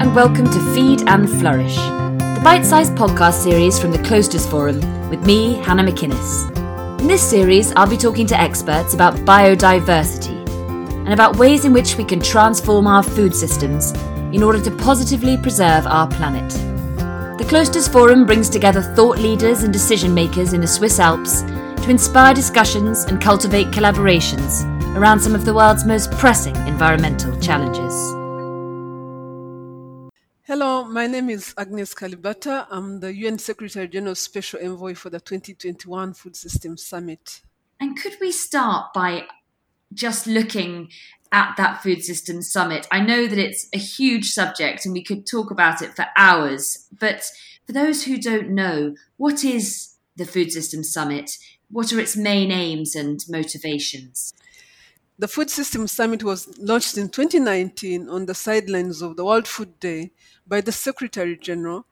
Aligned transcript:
and 0.00 0.14
welcome 0.14 0.46
to 0.46 0.74
Feed 0.74 1.06
and 1.08 1.28
Flourish, 1.28 1.76
the 1.76 2.40
bite 2.42 2.64
sized 2.64 2.94
podcast 2.94 3.42
series 3.42 3.78
from 3.78 3.90
the 3.90 3.98
Klosters 3.98 4.48
Forum 4.48 4.80
with 5.10 5.26
me, 5.26 5.56
Hannah 5.56 5.82
MacInnes. 5.84 7.00
In 7.00 7.06
this 7.06 7.22
series, 7.22 7.70
I'll 7.76 7.86
be 7.86 7.98
talking 7.98 8.26
to 8.28 8.40
experts 8.40 8.94
about 8.94 9.14
biodiversity 9.26 10.48
and 11.04 11.12
about 11.12 11.36
ways 11.36 11.66
in 11.66 11.74
which 11.74 11.98
we 11.98 12.04
can 12.04 12.18
transform 12.18 12.86
our 12.86 13.02
food 13.02 13.34
systems 13.34 13.92
in 14.34 14.42
order 14.42 14.58
to 14.62 14.70
positively 14.70 15.36
preserve 15.36 15.86
our 15.86 16.08
planet. 16.08 16.48
The 17.36 17.44
Klosters 17.44 17.92
Forum 17.92 18.24
brings 18.24 18.48
together 18.48 18.80
thought 18.80 19.18
leaders 19.18 19.64
and 19.64 19.72
decision 19.72 20.14
makers 20.14 20.54
in 20.54 20.62
the 20.62 20.66
Swiss 20.66 20.98
Alps 20.98 21.42
to 21.42 21.90
inspire 21.90 22.32
discussions 22.32 23.04
and 23.04 23.20
cultivate 23.20 23.66
collaborations 23.66 24.64
around 24.96 25.20
some 25.20 25.34
of 25.34 25.44
the 25.44 25.52
world's 25.52 25.84
most 25.84 26.10
pressing 26.12 26.56
environmental 26.66 27.38
challenges. 27.38 28.19
Hello, 30.50 30.82
my 30.82 31.06
name 31.06 31.30
is 31.30 31.54
Agnes 31.56 31.94
Kalibata. 31.94 32.66
I'm 32.72 32.98
the 32.98 33.14
UN 33.14 33.38
Secretary 33.38 33.86
General 33.86 34.16
Special 34.16 34.58
Envoy 34.60 34.96
for 34.96 35.08
the 35.08 35.20
2021 35.20 36.12
Food 36.12 36.34
Systems 36.34 36.84
Summit. 36.84 37.42
And 37.78 37.96
could 37.96 38.16
we 38.20 38.32
start 38.32 38.92
by 38.92 39.26
just 39.94 40.26
looking 40.26 40.88
at 41.30 41.56
that 41.56 41.84
Food 41.84 42.02
Systems 42.02 42.50
Summit? 42.50 42.88
I 42.90 42.98
know 42.98 43.28
that 43.28 43.38
it's 43.38 43.68
a 43.72 43.78
huge 43.78 44.32
subject 44.32 44.84
and 44.84 44.92
we 44.92 45.04
could 45.04 45.24
talk 45.24 45.52
about 45.52 45.82
it 45.82 45.94
for 45.94 46.06
hours, 46.16 46.88
but 46.98 47.30
for 47.64 47.70
those 47.70 48.02
who 48.02 48.18
don't 48.18 48.50
know, 48.50 48.96
what 49.18 49.44
is 49.44 49.94
the 50.16 50.26
Food 50.26 50.50
Systems 50.50 50.92
Summit? 50.92 51.30
What 51.70 51.92
are 51.92 52.00
its 52.00 52.16
main 52.16 52.50
aims 52.50 52.96
and 52.96 53.24
motivations? 53.28 54.34
The 55.20 55.28
Food 55.28 55.50
Systems 55.50 55.92
Summit 55.92 56.24
was 56.24 56.48
launched 56.58 56.96
in 56.96 57.10
2019 57.10 58.08
on 58.08 58.24
the 58.24 58.34
sidelines 58.34 59.02
of 59.02 59.16
the 59.16 59.24
World 59.26 59.46
Food 59.46 59.78
Day 59.78 60.12
by 60.46 60.62
the 60.62 60.72
Secretary 60.72 61.36
General, 61.36 61.84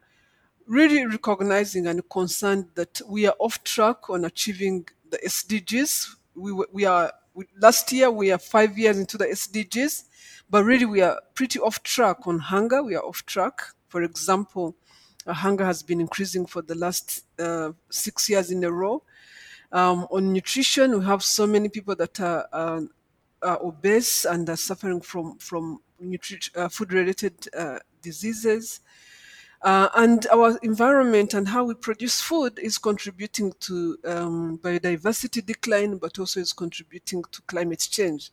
really 0.66 1.04
recognizing 1.04 1.86
and 1.88 2.00
concerned 2.08 2.68
that 2.74 3.02
we 3.06 3.26
are 3.26 3.34
off 3.38 3.62
track 3.64 4.08
on 4.08 4.24
achieving 4.24 4.86
the 5.10 5.18
SDGs. 5.18 6.08
We, 6.36 6.64
we 6.72 6.86
are 6.86 7.12
last 7.60 7.92
year 7.92 8.10
we 8.10 8.32
are 8.32 8.38
five 8.38 8.78
years 8.78 8.98
into 8.98 9.18
the 9.18 9.26
SDGs, 9.26 10.04
but 10.48 10.64
really 10.64 10.86
we 10.86 11.02
are 11.02 11.20
pretty 11.34 11.60
off 11.60 11.82
track 11.82 12.26
on 12.26 12.38
hunger. 12.38 12.82
We 12.82 12.94
are 12.94 13.04
off 13.04 13.26
track. 13.26 13.60
For 13.88 14.02
example, 14.04 14.74
hunger 15.26 15.66
has 15.66 15.82
been 15.82 16.00
increasing 16.00 16.46
for 16.46 16.62
the 16.62 16.76
last 16.76 17.26
uh, 17.38 17.72
six 17.90 18.30
years 18.30 18.50
in 18.50 18.64
a 18.64 18.72
row. 18.72 19.02
Um, 19.70 20.06
on 20.10 20.32
nutrition, 20.32 20.98
we 20.98 21.04
have 21.04 21.22
so 21.22 21.46
many 21.46 21.68
people 21.68 21.94
that 21.96 22.18
are 22.20 22.48
are 22.54 22.88
obese 23.42 24.24
and 24.24 24.48
are 24.48 24.56
suffering 24.56 25.00
from 25.00 25.38
from 25.38 25.80
uh, 26.54 26.68
food 26.68 26.92
related 26.92 27.34
uh, 27.56 27.78
diseases. 28.02 28.80
Uh, 29.62 29.88
and 29.96 30.28
our 30.28 30.56
environment 30.62 31.34
and 31.34 31.48
how 31.48 31.64
we 31.64 31.74
produce 31.74 32.20
food 32.20 32.56
is 32.60 32.78
contributing 32.78 33.52
to 33.58 33.98
um, 34.04 34.56
biodiversity 34.58 35.44
decline, 35.44 35.98
but 35.98 36.16
also 36.18 36.38
is 36.38 36.52
contributing 36.52 37.24
to 37.32 37.42
climate 37.42 37.88
change. 37.90 38.30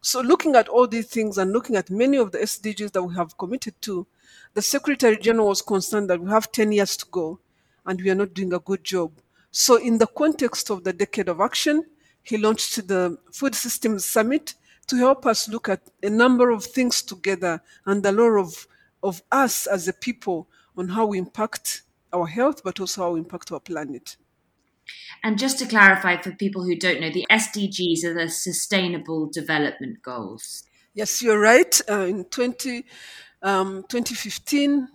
So, 0.00 0.20
looking 0.20 0.56
at 0.56 0.68
all 0.68 0.88
these 0.88 1.06
things 1.06 1.38
and 1.38 1.52
looking 1.52 1.76
at 1.76 1.90
many 1.90 2.16
of 2.16 2.32
the 2.32 2.38
SDGs 2.38 2.92
that 2.92 3.02
we 3.02 3.14
have 3.14 3.38
committed 3.38 3.80
to, 3.82 4.06
the 4.54 4.62
Secretary 4.62 5.16
General 5.16 5.48
was 5.48 5.62
concerned 5.62 6.10
that 6.10 6.20
we 6.20 6.28
have 6.28 6.50
10 6.50 6.72
years 6.72 6.96
to 6.98 7.06
go 7.10 7.38
and 7.86 8.00
we 8.00 8.10
are 8.10 8.14
not 8.14 8.34
doing 8.34 8.52
a 8.52 8.58
good 8.58 8.82
job. 8.82 9.12
So, 9.52 9.76
in 9.76 9.98
the 9.98 10.08
context 10.08 10.70
of 10.70 10.82
the 10.82 10.92
Decade 10.92 11.28
of 11.28 11.40
Action, 11.40 11.84
he 12.24 12.38
launched 12.38 12.88
the 12.88 13.18
Food 13.32 13.54
Systems 13.54 14.04
Summit 14.04 14.54
to 14.86 14.96
help 14.96 15.26
us 15.26 15.48
look 15.48 15.68
at 15.68 15.82
a 16.02 16.10
number 16.10 16.50
of 16.50 16.64
things 16.64 17.02
together 17.02 17.62
and 17.86 18.02
the 18.02 18.12
lot 18.12 18.38
of, 18.38 18.66
of 19.02 19.22
us 19.30 19.66
as 19.66 19.88
a 19.88 19.92
people 19.92 20.48
on 20.76 20.88
how 20.88 21.06
we 21.06 21.18
impact 21.18 21.82
our 22.12 22.26
health, 22.26 22.62
but 22.64 22.80
also 22.80 23.02
how 23.02 23.12
we 23.12 23.20
impact 23.20 23.52
our 23.52 23.60
planet. 23.60 24.16
And 25.22 25.38
just 25.38 25.58
to 25.60 25.66
clarify 25.66 26.20
for 26.20 26.32
people 26.32 26.64
who 26.64 26.76
don't 26.76 27.00
know, 27.00 27.10
the 27.10 27.26
SDGs 27.30 28.04
are 28.04 28.14
the 28.14 28.28
Sustainable 28.28 29.30
Development 29.30 30.02
Goals. 30.02 30.64
Yes, 30.92 31.22
you're 31.22 31.40
right. 31.40 31.80
Uh, 31.88 32.00
in 32.00 32.24
20, 32.24 32.84
um, 33.42 33.84
2015, 33.88 34.88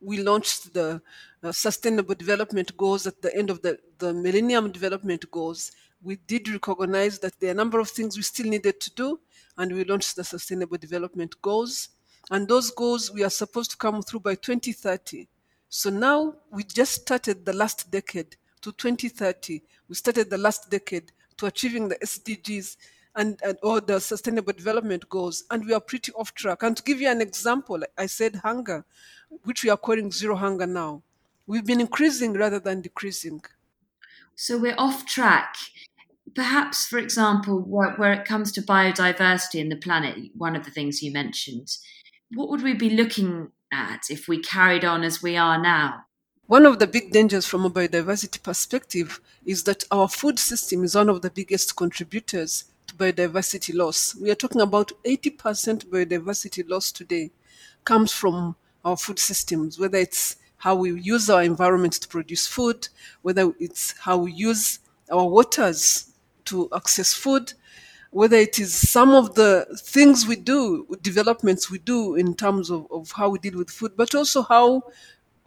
we 0.00 0.22
launched 0.22 0.74
the 0.74 1.00
uh, 1.42 1.52
Sustainable 1.52 2.14
Development 2.14 2.76
Goals 2.76 3.06
at 3.06 3.22
the 3.22 3.34
end 3.34 3.50
of 3.50 3.62
the, 3.62 3.78
the 3.98 4.12
Millennium 4.12 4.70
Development 4.70 5.30
Goals 5.30 5.72
we 6.04 6.16
did 6.26 6.48
recognize 6.48 7.18
that 7.20 7.40
there 7.40 7.48
are 7.48 7.52
a 7.52 7.56
number 7.56 7.80
of 7.80 7.88
things 7.88 8.16
we 8.16 8.22
still 8.22 8.46
needed 8.46 8.78
to 8.80 8.94
do, 8.94 9.18
and 9.56 9.72
we 9.72 9.84
launched 9.84 10.16
the 10.16 10.24
Sustainable 10.24 10.76
Development 10.76 11.34
Goals. 11.40 11.88
And 12.30 12.46
those 12.46 12.70
goals 12.70 13.10
we 13.10 13.24
are 13.24 13.30
supposed 13.30 13.70
to 13.72 13.76
come 13.76 14.02
through 14.02 14.20
by 14.20 14.34
2030. 14.34 15.26
So 15.68 15.90
now 15.90 16.34
we 16.50 16.62
just 16.62 16.92
started 16.92 17.44
the 17.44 17.52
last 17.52 17.90
decade 17.90 18.36
to 18.60 18.72
2030. 18.72 19.62
We 19.88 19.94
started 19.94 20.30
the 20.30 20.38
last 20.38 20.70
decade 20.70 21.10
to 21.38 21.46
achieving 21.46 21.88
the 21.88 21.96
SDGs 21.96 22.76
and, 23.16 23.38
and 23.42 23.58
or 23.62 23.80
the 23.80 23.98
Sustainable 23.98 24.52
Development 24.52 25.08
Goals, 25.08 25.44
and 25.50 25.64
we 25.64 25.72
are 25.72 25.80
pretty 25.80 26.12
off 26.12 26.34
track. 26.34 26.62
And 26.62 26.76
to 26.76 26.82
give 26.82 27.00
you 27.00 27.08
an 27.08 27.20
example, 27.20 27.82
I 27.96 28.06
said 28.06 28.36
hunger, 28.36 28.84
which 29.44 29.64
we 29.64 29.70
are 29.70 29.76
calling 29.76 30.12
zero 30.12 30.36
hunger 30.36 30.66
now. 30.66 31.02
We've 31.46 31.64
been 31.64 31.80
increasing 31.80 32.34
rather 32.34 32.58
than 32.58 32.80
decreasing. 32.80 33.42
So 34.34 34.58
we're 34.58 34.74
off 34.76 35.06
track 35.06 35.54
perhaps, 36.34 36.86
for 36.86 36.98
example, 36.98 37.60
where, 37.60 37.92
where, 37.94 38.12
it 38.12 38.24
comes 38.24 38.52
to 38.52 38.62
biodiversity 38.62 39.60
in 39.60 39.68
the 39.68 39.76
planet, 39.76 40.16
one 40.36 40.56
of 40.56 40.64
the 40.64 40.70
things 40.70 41.02
you 41.02 41.12
mentioned, 41.12 41.76
what 42.34 42.48
would 42.50 42.62
we 42.62 42.74
be 42.74 42.90
looking 42.90 43.50
at 43.72 44.02
if 44.10 44.28
we 44.28 44.38
carried 44.38 44.84
on 44.84 45.02
as 45.02 45.22
we 45.22 45.36
are 45.36 45.60
now? 45.60 46.04
One 46.46 46.66
of 46.66 46.78
the 46.78 46.86
big 46.86 47.10
dangers 47.10 47.46
from 47.46 47.64
a 47.64 47.70
biodiversity 47.70 48.42
perspective 48.42 49.20
is 49.46 49.64
that 49.64 49.84
our 49.90 50.08
food 50.08 50.38
system 50.38 50.84
is 50.84 50.94
one 50.94 51.08
of 51.08 51.22
the 51.22 51.30
biggest 51.30 51.74
contributors 51.76 52.64
to 52.86 52.94
biodiversity 52.94 53.74
loss. 53.74 54.14
We 54.14 54.30
are 54.30 54.34
talking 54.34 54.60
about 54.60 54.92
80% 55.06 55.86
biodiversity 55.86 56.68
loss 56.68 56.92
today 56.92 57.30
comes 57.84 58.12
from 58.12 58.56
our 58.84 58.96
food 58.96 59.18
systems, 59.18 59.78
whether 59.78 59.98
it's 59.98 60.36
how 60.58 60.74
we 60.74 61.00
use 61.00 61.30
our 61.30 61.42
environment 61.42 61.94
to 61.94 62.08
produce 62.08 62.46
food, 62.46 62.88
whether 63.22 63.52
it's 63.58 63.94
how 63.98 64.18
we 64.18 64.32
use 64.32 64.80
our 65.10 65.26
waters 65.26 66.13
to 66.46 66.68
access 66.74 67.12
food, 67.12 67.52
whether 68.10 68.36
it 68.36 68.58
is 68.58 68.72
some 68.72 69.10
of 69.10 69.34
the 69.34 69.66
things 69.78 70.26
we 70.26 70.36
do, 70.36 70.86
developments 71.02 71.70
we 71.70 71.78
do 71.78 72.14
in 72.14 72.34
terms 72.34 72.70
of, 72.70 72.86
of 72.90 73.10
how 73.12 73.28
we 73.28 73.38
deal 73.38 73.58
with 73.58 73.70
food, 73.70 73.92
but 73.96 74.14
also 74.14 74.42
how 74.42 74.82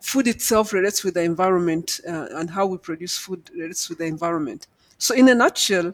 food 0.01 0.27
itself 0.27 0.73
relates 0.73 1.03
with 1.03 1.13
the 1.13 1.23
environment 1.23 1.99
uh, 2.07 2.27
and 2.31 2.49
how 2.49 2.65
we 2.65 2.77
produce 2.77 3.17
food 3.17 3.49
relates 3.55 3.89
with 3.89 3.97
the 3.97 4.05
environment. 4.05 4.67
So, 4.97 5.15
in 5.15 5.29
a 5.29 5.35
nutshell, 5.35 5.93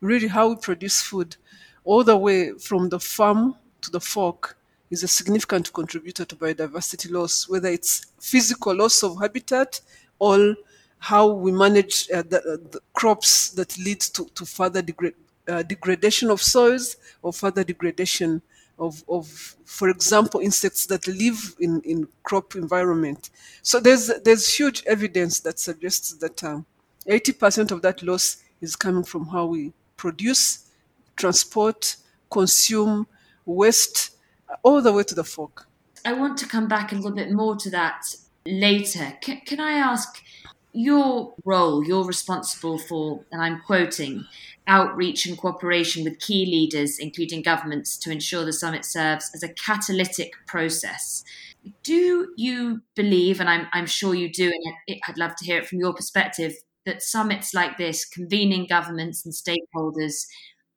really 0.00 0.28
how 0.28 0.48
we 0.48 0.56
produce 0.56 1.00
food, 1.00 1.36
all 1.84 2.04
the 2.04 2.16
way 2.16 2.52
from 2.52 2.88
the 2.88 3.00
farm 3.00 3.56
to 3.82 3.90
the 3.90 4.00
fork, 4.00 4.56
is 4.90 5.02
a 5.02 5.08
significant 5.08 5.72
contributor 5.72 6.24
to 6.24 6.36
biodiversity 6.36 7.10
loss, 7.10 7.48
whether 7.48 7.68
it's 7.68 8.06
physical 8.20 8.74
loss 8.74 9.02
of 9.02 9.20
habitat 9.20 9.80
or 10.18 10.56
how 11.04 11.26
we 11.26 11.52
manage 11.52 12.08
uh, 12.10 12.22
the, 12.22 12.38
uh, 12.38 12.56
the, 12.70 12.80
crops 12.94 13.50
that 13.50 13.76
leads 13.76 14.08
to, 14.08 14.24
to 14.34 14.46
further 14.46 14.82
degra- 14.82 15.12
uh, 15.46 15.62
degradation 15.62 16.30
of 16.30 16.40
soils 16.40 16.96
or 17.20 17.30
further 17.30 17.62
degradation 17.62 18.40
of, 18.78 19.04
of, 19.06 19.28
for 19.66 19.90
example, 19.90 20.40
insects 20.40 20.86
that 20.86 21.06
live 21.06 21.56
in, 21.60 21.82
in 21.82 22.08
crop 22.22 22.56
environment. 22.56 23.28
So 23.60 23.80
there's, 23.80 24.10
there's 24.24 24.48
huge 24.48 24.82
evidence 24.86 25.40
that 25.40 25.58
suggests 25.58 26.14
that 26.14 26.42
um, 26.42 26.64
80% 27.06 27.70
of 27.70 27.82
that 27.82 28.02
loss 28.02 28.38
is 28.62 28.74
coming 28.74 29.04
from 29.04 29.26
how 29.26 29.44
we 29.44 29.74
produce, 29.98 30.70
transport, 31.16 31.96
consume, 32.30 33.06
waste, 33.44 34.12
all 34.62 34.80
the 34.80 34.90
way 34.90 35.02
to 35.02 35.14
the 35.14 35.24
fork. 35.24 35.66
I 36.06 36.14
want 36.14 36.38
to 36.38 36.46
come 36.46 36.66
back 36.66 36.92
a 36.92 36.94
little 36.94 37.12
bit 37.12 37.30
more 37.30 37.56
to 37.56 37.68
that 37.70 38.06
later. 38.46 39.12
Can 39.20 39.60
I 39.60 39.72
ask 39.72 40.22
your 40.74 41.34
role, 41.44 41.84
you're 41.84 42.04
responsible 42.04 42.78
for, 42.78 43.24
and 43.30 43.40
I'm 43.40 43.62
quoting, 43.64 44.26
outreach 44.66 45.24
and 45.26 45.38
cooperation 45.38 46.04
with 46.04 46.18
key 46.18 46.46
leaders, 46.46 46.98
including 46.98 47.42
governments, 47.42 47.96
to 47.98 48.10
ensure 48.10 48.44
the 48.44 48.52
summit 48.52 48.84
serves 48.84 49.30
as 49.34 49.42
a 49.42 49.52
catalytic 49.52 50.32
process. 50.46 51.22
Do 51.82 52.28
you 52.36 52.82
believe, 52.94 53.40
and 53.40 53.48
I'm, 53.48 53.68
I'm 53.72 53.86
sure 53.86 54.14
you 54.14 54.30
do, 54.30 54.50
and 54.88 55.00
I'd 55.06 55.18
love 55.18 55.36
to 55.36 55.44
hear 55.44 55.58
it 55.58 55.66
from 55.66 55.78
your 55.78 55.94
perspective, 55.94 56.54
that 56.86 57.02
summits 57.02 57.54
like 57.54 57.78
this, 57.78 58.04
convening 58.04 58.66
governments 58.68 59.24
and 59.24 59.32
stakeholders, 59.32 60.26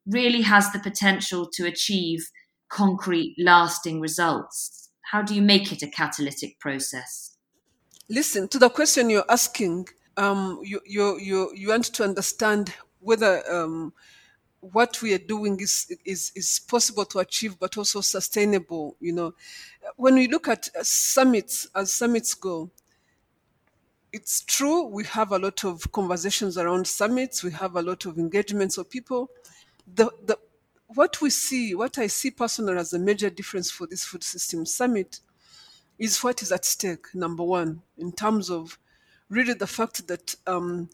really 0.06 0.42
has 0.42 0.72
the 0.72 0.78
potential 0.78 1.46
to 1.54 1.66
achieve 1.66 2.30
concrete, 2.70 3.34
lasting 3.38 4.00
results? 4.00 4.90
How 5.10 5.22
do 5.22 5.34
you 5.34 5.42
make 5.42 5.72
it 5.72 5.82
a 5.82 5.90
catalytic 5.90 6.58
process? 6.60 7.37
Listen 8.08 8.48
to 8.48 8.58
the 8.58 8.70
question 8.70 9.10
you're 9.10 9.24
asking. 9.28 9.86
Um, 10.16 10.60
you, 10.64 10.80
you, 10.86 11.18
you, 11.18 11.52
you 11.54 11.68
want 11.68 11.84
to 11.84 12.04
understand 12.04 12.72
whether 13.00 13.42
um, 13.52 13.92
what 14.60 15.02
we 15.02 15.12
are 15.12 15.18
doing 15.18 15.60
is, 15.60 15.94
is, 16.06 16.32
is 16.34 16.60
possible 16.68 17.04
to 17.04 17.18
achieve, 17.18 17.58
but 17.58 17.76
also 17.76 18.00
sustainable. 18.00 18.96
You 19.00 19.12
know, 19.12 19.34
when 19.96 20.14
we 20.14 20.26
look 20.26 20.48
at 20.48 20.68
summits, 20.84 21.68
as 21.74 21.92
summits 21.92 22.32
go, 22.34 22.70
it's 24.10 24.40
true 24.40 24.86
we 24.86 25.04
have 25.04 25.32
a 25.32 25.38
lot 25.38 25.62
of 25.64 25.92
conversations 25.92 26.56
around 26.56 26.86
summits, 26.86 27.44
we 27.44 27.52
have 27.52 27.76
a 27.76 27.82
lot 27.82 28.06
of 28.06 28.16
engagements 28.16 28.78
of 28.78 28.88
people. 28.88 29.28
The, 29.94 30.10
the, 30.24 30.38
what 30.94 31.20
we 31.20 31.28
see, 31.28 31.74
what 31.74 31.98
I 31.98 32.06
see 32.06 32.30
personally 32.30 32.78
as 32.78 32.94
a 32.94 32.98
major 32.98 33.28
difference 33.28 33.70
for 33.70 33.86
this 33.86 34.04
food 34.04 34.24
system 34.24 34.64
summit 34.64 35.20
is 35.98 36.22
what 36.22 36.42
is 36.42 36.52
at 36.52 36.64
stake, 36.64 37.06
number 37.14 37.42
one, 37.42 37.82
in 37.96 38.12
terms 38.12 38.50
of 38.50 38.78
really 39.28 39.54
the 39.54 39.66
fact 39.66 40.06
that 40.08 40.34
um, 40.46 40.88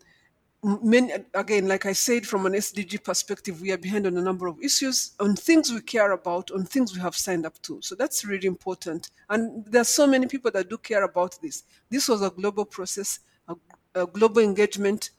many, 0.83 1.13
again, 1.35 1.69
like 1.69 1.87
I 1.87 1.93
said, 1.93 2.27
from 2.27 2.47
an 2.47 2.55
SDG 2.55 3.05
perspective, 3.05 3.61
we 3.61 3.71
are 3.73 3.79
behind 3.79 4.07
on 4.07 4.17
a 4.17 4.23
number 4.23 4.47
of 4.47 4.59
issues, 4.63 5.13
on 5.21 5.37
things 5.37 5.73
we 5.73 5.81
care 5.81 6.13
about, 6.13 6.51
on 6.51 6.65
things 6.65 6.95
we 6.95 7.01
have 7.01 7.15
signed 7.15 7.45
up 7.45 7.61
to. 7.63 7.81
So 7.83 7.95
that's 7.95 8.25
really 8.25 8.47
important. 8.47 9.11
And 9.29 9.65
there 9.67 9.83
are 9.83 9.85
so 9.85 10.07
many 10.07 10.27
people 10.27 10.51
that 10.53 10.71
do 10.71 10.79
care 10.79 11.05
about 11.05 11.41
this. 11.43 11.65
This 11.91 12.09
was 12.09 12.23
a 12.23 12.31
global 12.31 12.65
process, 12.65 13.21
a, 13.49 13.55
a 13.95 14.07
global 14.07 14.43
engagement 14.43 15.11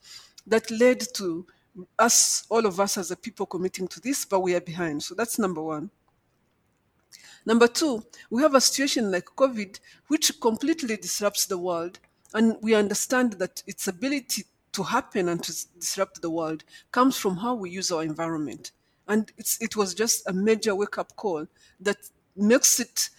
that 0.46 0.70
led 0.70 1.00
to 1.14 1.46
us, 1.98 2.44
all 2.48 2.66
of 2.66 2.80
us 2.80 2.96
as 2.96 3.10
a 3.10 3.16
people 3.16 3.46
committing 3.46 3.86
to 3.88 4.00
this, 4.00 4.24
but 4.24 4.40
we 4.40 4.54
are 4.54 4.60
behind. 4.60 5.02
So 5.02 5.14
that's 5.14 5.38
number 5.38 5.62
one. 5.62 5.90
Number 7.46 7.68
two, 7.68 8.04
we 8.28 8.42
have 8.42 8.56
a 8.56 8.60
situation 8.60 9.12
like 9.12 9.24
COVID, 9.36 9.78
which 10.08 10.40
completely 10.40 10.96
disrupts 10.96 11.46
the 11.46 11.56
world. 11.56 12.00
And 12.34 12.56
we 12.60 12.74
understand 12.74 13.34
that 13.34 13.62
its 13.68 13.86
ability 13.86 14.44
to 14.72 14.82
happen 14.82 15.28
and 15.28 15.42
to 15.44 15.54
disrupt 15.78 16.20
the 16.20 16.28
world 16.28 16.64
comes 16.90 17.16
from 17.16 17.36
how 17.36 17.54
we 17.54 17.70
use 17.70 17.92
our 17.92 18.02
environment. 18.02 18.72
And 19.08 19.30
it 19.38 19.76
was 19.76 19.94
just 19.94 20.28
a 20.28 20.32
major 20.32 20.74
wake 20.74 20.98
up 20.98 21.14
call 21.14 21.46
that 21.80 21.96
makes 22.34 22.80
it, 22.80 23.10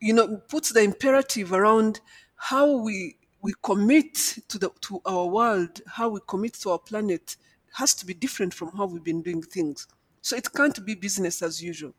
you 0.00 0.14
know, 0.14 0.38
puts 0.48 0.72
the 0.72 0.80
imperative 0.80 1.52
around 1.52 2.00
how 2.36 2.78
we 2.78 3.16
we 3.42 3.54
commit 3.62 4.14
to 4.48 4.58
the 4.58 4.70
to 4.80 5.00
our 5.04 5.26
world, 5.26 5.82
how 5.86 6.08
we 6.08 6.20
commit 6.26 6.54
to 6.54 6.70
our 6.70 6.78
planet 6.78 7.36
has 7.74 7.94
to 7.94 8.06
be 8.06 8.14
different 8.14 8.54
from 8.54 8.70
how 8.76 8.86
we've 8.86 9.04
been 9.04 9.22
doing 9.22 9.42
things. 9.42 9.86
So 10.22 10.36
it 10.36 10.52
can't 10.52 10.84
be 10.84 10.94
business 10.94 11.42
as 11.42 11.62
usual. 11.62 11.94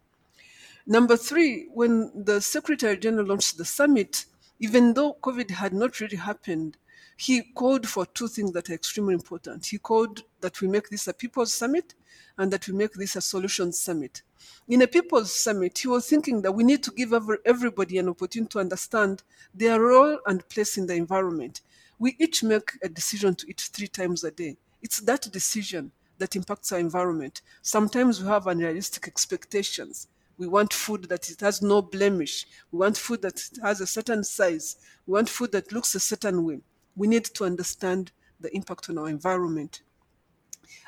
Number 0.85 1.15
three, 1.17 1.67
when 1.73 2.11
the 2.15 2.41
Secretary 2.41 2.97
General 2.97 3.27
launched 3.27 3.57
the 3.57 3.65
summit, 3.65 4.25
even 4.59 4.93
though 4.93 5.17
COVID 5.21 5.51
had 5.51 5.73
not 5.73 5.99
really 5.99 6.17
happened, 6.17 6.77
he 7.17 7.41
called 7.41 7.87
for 7.87 8.05
two 8.05 8.27
things 8.27 8.51
that 8.53 8.69
are 8.69 8.73
extremely 8.73 9.13
important. 9.13 9.65
He 9.67 9.77
called 9.77 10.23
that 10.39 10.59
we 10.59 10.67
make 10.67 10.89
this 10.89 11.07
a 11.07 11.13
people's 11.13 11.53
summit 11.53 11.93
and 12.37 12.51
that 12.51 12.67
we 12.67 12.73
make 12.73 12.93
this 12.93 13.15
a 13.15 13.21
solutions 13.21 13.79
summit. 13.79 14.23
In 14.67 14.81
a 14.81 14.87
people's 14.87 15.33
summit, 15.33 15.77
he 15.77 15.87
was 15.87 16.07
thinking 16.07 16.41
that 16.41 16.51
we 16.51 16.63
need 16.63 16.81
to 16.83 16.91
give 16.91 17.13
everybody 17.45 17.99
an 17.99 18.09
opportunity 18.09 18.49
to 18.49 18.59
understand 18.59 19.21
their 19.53 19.79
role 19.79 20.17
and 20.25 20.47
place 20.49 20.77
in 20.77 20.87
the 20.87 20.95
environment. 20.95 21.61
We 21.99 22.15
each 22.19 22.41
make 22.43 22.71
a 22.81 22.89
decision 22.89 23.35
to 23.35 23.47
eat 23.47 23.61
three 23.61 23.87
times 23.87 24.23
a 24.23 24.31
day. 24.31 24.57
It's 24.81 24.99
that 25.01 25.31
decision 25.31 25.91
that 26.17 26.35
impacts 26.35 26.71
our 26.71 26.79
environment. 26.79 27.41
Sometimes 27.61 28.21
we 28.21 28.27
have 28.29 28.47
unrealistic 28.47 29.07
expectations. 29.07 30.07
We 30.41 30.47
want 30.47 30.73
food 30.73 31.07
that 31.09 31.29
it 31.29 31.39
has 31.41 31.61
no 31.61 31.83
blemish. 31.83 32.47
We 32.71 32.79
want 32.79 32.97
food 32.97 33.21
that 33.21 33.39
it 33.39 33.59
has 33.61 33.79
a 33.79 33.85
certain 33.85 34.23
size. 34.23 34.75
We 35.05 35.13
want 35.13 35.29
food 35.29 35.51
that 35.51 35.71
looks 35.71 35.93
a 35.93 35.99
certain 35.99 36.43
way. 36.43 36.61
We 36.95 37.07
need 37.07 37.25
to 37.25 37.45
understand 37.45 38.11
the 38.39 38.51
impact 38.55 38.89
on 38.89 38.97
our 38.97 39.07
environment. 39.07 39.83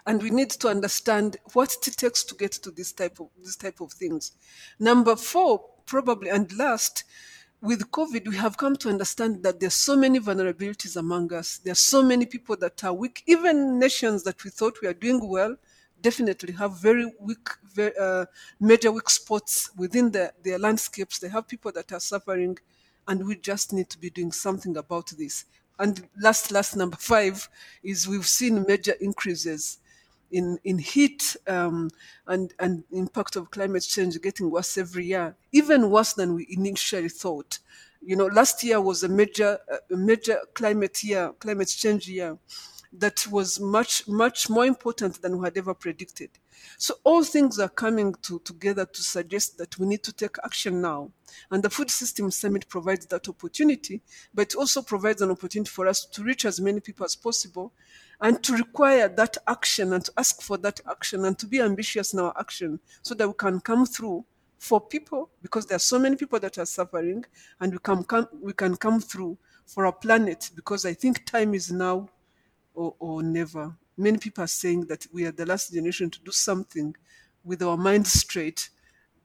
And 0.07 0.23
we 0.23 0.31
need 0.31 0.49
to 0.49 0.69
understand 0.69 1.37
what 1.53 1.71
it 1.85 1.95
takes 1.95 2.23
to 2.23 2.33
get 2.33 2.53
to 2.53 2.71
this 2.71 2.93
type 2.93 3.19
of 3.19 3.27
this 3.43 3.55
type 3.55 3.79
of 3.79 3.93
things. 3.93 4.31
Number 4.79 5.15
four, 5.15 5.63
probably 5.85 6.31
and 6.31 6.51
last, 6.57 7.03
with 7.61 7.91
COVID, 7.91 8.27
we 8.27 8.37
have 8.37 8.57
come 8.57 8.75
to 8.77 8.89
understand 8.89 9.43
that 9.43 9.59
there's 9.59 9.75
so 9.75 9.95
many 9.95 10.19
vulnerabilities 10.19 10.97
among 10.97 11.31
us. 11.31 11.59
There 11.59 11.73
are 11.73 11.85
so 11.93 12.01
many 12.01 12.25
people 12.25 12.55
that 12.57 12.83
are 12.83 12.93
weak. 12.93 13.21
Even 13.27 13.77
nations 13.77 14.23
that 14.23 14.43
we 14.43 14.49
thought 14.49 14.81
we 14.81 14.87
are 14.87 14.95
doing 14.95 15.29
well 15.29 15.57
definitely 16.03 16.53
have 16.53 16.79
very 16.79 17.11
weak, 17.19 17.49
very, 17.73 17.93
uh, 17.99 18.25
major 18.59 18.91
weak 18.91 19.09
spots 19.09 19.71
within 19.75 20.11
the, 20.11 20.31
their 20.43 20.59
landscapes. 20.59 21.17
They 21.17 21.29
have 21.29 21.47
people 21.47 21.71
that 21.71 21.91
are 21.91 21.99
suffering, 21.99 22.59
and 23.07 23.25
we 23.25 23.37
just 23.37 23.73
need 23.73 23.89
to 23.89 23.97
be 23.97 24.11
doing 24.11 24.31
something 24.31 24.77
about 24.77 25.07
this. 25.17 25.45
And 25.79 26.07
last, 26.21 26.51
last 26.51 26.75
number 26.75 26.97
five 26.99 27.49
is 27.81 28.07
we've 28.07 28.27
seen 28.27 28.65
major 28.67 28.93
increases 29.01 29.79
in, 30.31 30.59
in 30.63 30.77
heat 30.77 31.35
um, 31.47 31.89
and, 32.27 32.53
and 32.59 32.83
impact 32.91 33.35
of 33.35 33.49
climate 33.49 33.83
change 33.83 34.19
getting 34.21 34.51
worse 34.51 34.77
every 34.77 35.05
year, 35.05 35.35
even 35.51 35.89
worse 35.89 36.13
than 36.13 36.33
we 36.35 36.45
initially 36.49 37.09
thought. 37.09 37.59
You 38.05 38.17
know, 38.17 38.25
last 38.25 38.63
year 38.63 38.81
was 38.81 39.03
a 39.03 39.07
major, 39.07 39.57
a 39.91 39.95
major 39.95 40.37
climate 40.53 41.01
year, 41.03 41.31
climate 41.39 41.69
change 41.69 42.09
year 42.09 42.37
that 42.97 43.25
was 43.27 43.59
much, 43.59 44.07
much 44.07 44.49
more 44.49 44.65
important 44.65 45.21
than 45.21 45.37
we 45.37 45.45
had 45.45 45.57
ever 45.57 45.73
predicted. 45.73 46.29
So 46.77 46.95
all 47.03 47.23
things 47.23 47.59
are 47.59 47.69
coming 47.69 48.13
to, 48.21 48.39
together 48.39 48.85
to 48.85 49.01
suggest 49.01 49.57
that 49.57 49.77
we 49.79 49.87
need 49.87 50.03
to 50.03 50.13
take 50.13 50.35
action 50.43 50.81
now. 50.81 51.11
And 51.49 51.63
the 51.63 51.69
Food 51.69 51.89
System 51.89 52.29
Summit 52.29 52.69
provides 52.69 53.07
that 53.07 53.27
opportunity, 53.27 54.01
but 54.33 54.53
it 54.53 54.55
also 54.55 54.81
provides 54.81 55.21
an 55.21 55.31
opportunity 55.31 55.69
for 55.69 55.87
us 55.87 56.05
to 56.05 56.23
reach 56.23 56.45
as 56.45 56.61
many 56.61 56.79
people 56.79 57.05
as 57.05 57.15
possible 57.15 57.73
and 58.21 58.41
to 58.43 58.53
require 58.53 59.09
that 59.09 59.37
action 59.47 59.93
and 59.93 60.05
to 60.05 60.13
ask 60.17 60.41
for 60.41 60.57
that 60.57 60.79
action 60.89 61.25
and 61.25 61.37
to 61.39 61.47
be 61.47 61.59
ambitious 61.59 62.13
in 62.13 62.19
our 62.19 62.33
action 62.39 62.79
so 63.01 63.15
that 63.15 63.27
we 63.27 63.33
can 63.33 63.59
come 63.59 63.85
through 63.85 64.23
for 64.59 64.79
people 64.79 65.29
because 65.41 65.65
there 65.65 65.75
are 65.75 65.79
so 65.79 65.99
many 65.99 66.15
people 66.15 66.39
that 66.39 66.57
are 66.57 66.65
suffering 66.65 67.25
and 67.59 67.73
we 67.73 67.79
can 67.79 68.03
come, 68.03 68.27
we 68.41 68.53
can 68.53 68.77
come 68.77 69.01
through 69.01 69.37
for 69.65 69.85
our 69.85 69.91
planet 69.91 70.51
because 70.55 70.85
I 70.85 70.93
think 70.93 71.25
time 71.25 71.53
is 71.53 71.71
now 71.71 72.07
or, 72.73 72.95
or 72.99 73.23
never. 73.23 73.75
Many 73.97 74.17
people 74.17 74.43
are 74.43 74.47
saying 74.47 74.87
that 74.87 75.07
we 75.13 75.25
are 75.25 75.31
the 75.31 75.45
last 75.45 75.73
generation 75.73 76.09
to 76.09 76.19
do 76.19 76.31
something 76.31 76.95
with 77.43 77.61
our 77.61 77.77
minds 77.77 78.11
straight. 78.11 78.69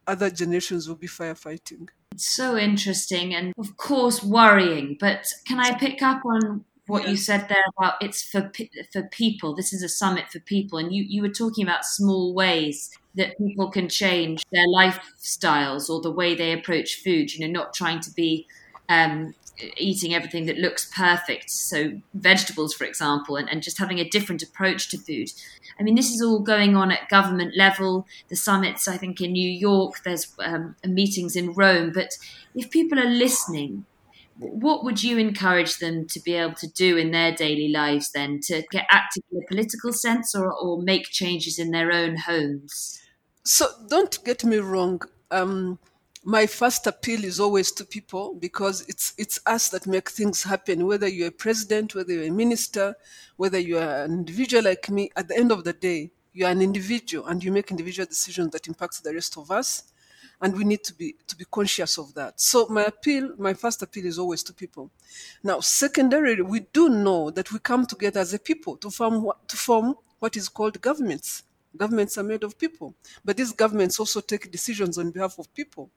Other 0.07 0.31
generations 0.31 0.89
will 0.89 0.97
be 0.97 1.07
firefighting. 1.07 1.89
It's 2.13 2.29
so 2.29 2.57
interesting 2.57 3.35
and, 3.35 3.53
of 3.59 3.77
course, 3.77 4.23
worrying. 4.23 4.97
But 4.99 5.27
can 5.47 5.61
I 5.61 5.79
pick 5.79 6.03
up 6.03 6.23
on 6.25 6.65
what 6.89 7.05
yeah. 7.05 7.11
you 7.11 7.17
said 7.17 7.49
there 7.49 7.63
about 7.77 7.95
it's 8.01 8.23
for 8.23 8.51
for 8.93 9.03
people. 9.03 9.55
This 9.55 9.73
is 9.73 9.83
a 9.83 9.89
summit 9.89 10.25
for 10.33 10.41
people, 10.41 10.79
and 10.79 10.93
you 10.93 11.05
you 11.05 11.23
were 11.23 11.29
talking 11.29 11.63
about 11.63 11.85
small 11.85 12.35
ways 12.35 12.91
that 13.15 13.37
people 13.39 13.71
can 13.71 13.89
change 13.89 14.43
their 14.53 14.67
lifestyles 14.67 15.91
or 15.91 16.01
the 16.01 16.11
way 16.11 16.35
they 16.35 16.53
approach 16.53 16.97
food. 17.05 17.33
You 17.35 17.47
know, 17.47 17.61
not 17.61 17.75
trying 17.75 18.01
to 18.01 18.11
be 18.13 18.47
um, 18.89 19.35
eating 19.77 20.15
everything 20.15 20.47
that 20.47 20.59
looks 20.59 20.91
perfect. 20.95 21.51
So, 21.51 22.01
vegetables, 22.15 22.75
for 22.75 22.85
example, 22.85 23.37
and, 23.37 23.49
and 23.49 23.63
just 23.63 23.79
having 23.79 23.99
a 23.99 24.09
different 24.09 24.43
approach 24.43 24.89
to 24.91 24.99
food. 24.99 25.31
I 25.79 25.83
mean, 25.83 25.95
this 25.95 26.11
is 26.11 26.23
all 26.23 26.41
going 26.41 26.77
on 26.77 26.91
at 26.91 27.09
government 27.09 27.57
level. 27.57 28.07
The 28.29 28.37
summits, 28.37 28.89
I 28.89 28.97
think, 28.97 29.21
in 29.21 29.33
New 29.33 29.51
York, 29.51 30.03
there's 30.05 30.33
um, 30.39 30.77
meetings 30.85 31.37
in 31.37 31.53
Rome. 31.53 31.93
But 31.93 32.19
if 32.55 32.71
people 32.71 32.99
are 32.99 33.11
listening, 33.11 33.85
what 34.39 34.85
would 34.85 35.03
you 35.03 35.19
encourage 35.19 35.79
them 35.79 36.07
to 36.07 36.21
be 36.21 36.35
able 36.35 36.55
to 36.55 36.69
do 36.69 36.97
in 36.97 37.11
their 37.11 37.35
daily 37.35 37.69
lives 37.69 38.13
then 38.13 38.41
to 38.45 38.63
get 38.71 38.87
active 38.91 39.25
in 39.33 39.43
a 39.43 39.47
political 39.47 39.93
sense 39.93 40.35
or, 40.35 40.53
or 40.53 40.81
make 40.81 41.07
changes 41.07 41.59
in 41.59 41.73
their 41.73 41.93
own 41.93 42.17
homes? 42.17 43.03
So, 43.45 43.67
don't 43.89 44.23
get 44.25 44.45
me 44.45 44.59
wrong. 44.59 45.03
Um, 45.31 45.79
my 46.25 46.47
first 46.47 46.87
appeal 46.87 47.25
is 47.25 47.39
always 47.41 47.71
to 47.73 47.85
people 47.85 48.35
because 48.35 48.85
it's 48.89 49.15
it's 49.19 49.41
us 49.47 49.69
that 49.69 49.87
make 49.87 50.11
things 50.11 50.43
happen 50.43 50.85
whether 50.87 51.07
you're 51.07 51.29
a 51.29 51.33
president 51.33 51.95
whether 51.95 52.13
you're 52.13 52.25
a 52.25 52.31
minister 52.31 52.95
whether 53.37 53.59
you're 53.59 53.81
an 53.81 54.13
individual 54.13 54.65
like 54.65 54.91
me 54.91 55.11
at 55.17 55.29
the 55.29 55.37
end 55.37 55.53
of 55.53 55.65
the 55.65 55.73
day 55.73 56.11
you're 56.39 56.49
an 56.49 56.63
individual 56.63 57.27
and 57.27 57.43
you 57.43 57.51
make 57.51 57.71
individual 57.71 58.07
decisions 58.07 58.53
that 58.53 58.69
impact 58.69 59.03
the 59.03 59.13
rest 59.13 59.37
of 59.37 59.51
us. 59.51 59.83
And 60.41 60.57
we 60.57 60.63
need 60.63 60.85
to 60.85 60.95
be 60.95 61.17
to 61.27 61.35
be 61.35 61.45
conscious 61.51 61.99
of 61.99 62.15
that. 62.15 62.41
So 62.41 62.69
my 62.69 62.85
appeal 62.85 63.35
my 63.39 63.55
first 63.55 63.83
appeal 63.83 64.07
is 64.07 64.21
always 64.21 64.45
to 64.45 64.53
people. 64.55 64.89
Now 65.43 65.59
secondarily 65.59 66.43
we 66.43 66.61
do 66.73 66.89
know 66.89 67.31
that 67.31 67.51
we 67.53 67.59
come 67.59 67.87
together 67.87 68.21
as 68.21 68.35
a 68.35 68.39
people 68.39 68.77
to 68.77 68.89
form 68.89 69.33
to 69.49 69.57
form 69.57 69.97
what 70.21 70.37
is 70.37 70.49
called 70.49 70.81
governments 70.81 71.43
Governments 71.77 72.17
are 72.19 72.23
made 72.23 72.45
of 72.45 72.59
people, 72.59 72.95
but 73.25 73.37
these 73.37 73.53
governments 73.53 74.01
also 74.01 74.21
take 74.21 74.51
decisions 74.51 74.99
on 74.99 75.11
behalf 75.11 75.39
of 75.39 75.53
people. 75.55 75.91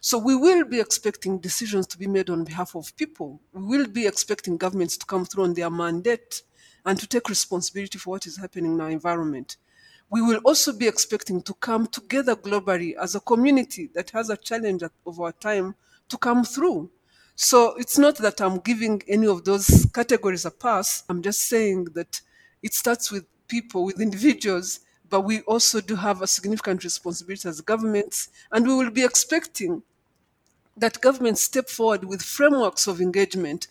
So 0.00 0.18
we 0.18 0.36
will 0.36 0.64
be 0.64 0.80
expecting 0.80 1.38
decisions 1.38 1.86
to 1.88 1.98
be 1.98 2.06
made 2.06 2.30
on 2.30 2.44
behalf 2.44 2.74
of 2.76 2.94
people. 2.96 3.40
We 3.52 3.62
will 3.62 3.86
be 3.86 4.06
expecting 4.06 4.56
governments 4.56 4.96
to 4.98 5.06
come 5.06 5.24
through 5.24 5.44
on 5.44 5.54
their 5.54 5.70
mandate 5.70 6.42
and 6.84 6.98
to 7.00 7.06
take 7.06 7.28
responsibility 7.28 7.98
for 7.98 8.10
what 8.10 8.26
is 8.26 8.36
happening 8.36 8.74
in 8.74 8.80
our 8.80 8.90
environment. 8.90 9.56
We 10.10 10.20
will 10.20 10.40
also 10.44 10.72
be 10.72 10.86
expecting 10.86 11.42
to 11.42 11.54
come 11.54 11.86
together 11.86 12.36
globally 12.36 12.94
as 12.94 13.14
a 13.14 13.20
community 13.20 13.90
that 13.94 14.10
has 14.10 14.30
a 14.30 14.36
challenge 14.36 14.82
of 14.82 15.20
our 15.20 15.32
time 15.32 15.74
to 16.10 16.18
come 16.18 16.44
through. 16.44 16.90
So 17.34 17.74
it's 17.76 17.98
not 17.98 18.18
that 18.18 18.40
I'm 18.40 18.58
giving 18.58 19.02
any 19.08 19.26
of 19.26 19.44
those 19.44 19.86
categories 19.92 20.44
a 20.44 20.50
pass. 20.50 21.02
I'm 21.08 21.22
just 21.22 21.40
saying 21.48 21.86
that 21.94 22.20
it 22.62 22.74
starts 22.74 23.10
with 23.10 23.24
people, 23.48 23.84
with 23.84 24.00
individuals, 24.00 24.80
but 25.14 25.20
we 25.20 25.42
also 25.42 25.80
do 25.80 25.94
have 25.94 26.22
a 26.22 26.26
significant 26.26 26.82
responsibility 26.82 27.48
as 27.48 27.60
governments, 27.60 28.30
and 28.50 28.66
we 28.66 28.74
will 28.74 28.90
be 28.90 29.04
expecting 29.04 29.80
that 30.76 31.00
governments 31.00 31.40
step 31.44 31.68
forward 31.68 32.04
with 32.04 32.20
frameworks 32.20 32.88
of 32.88 33.00
engagement 33.00 33.68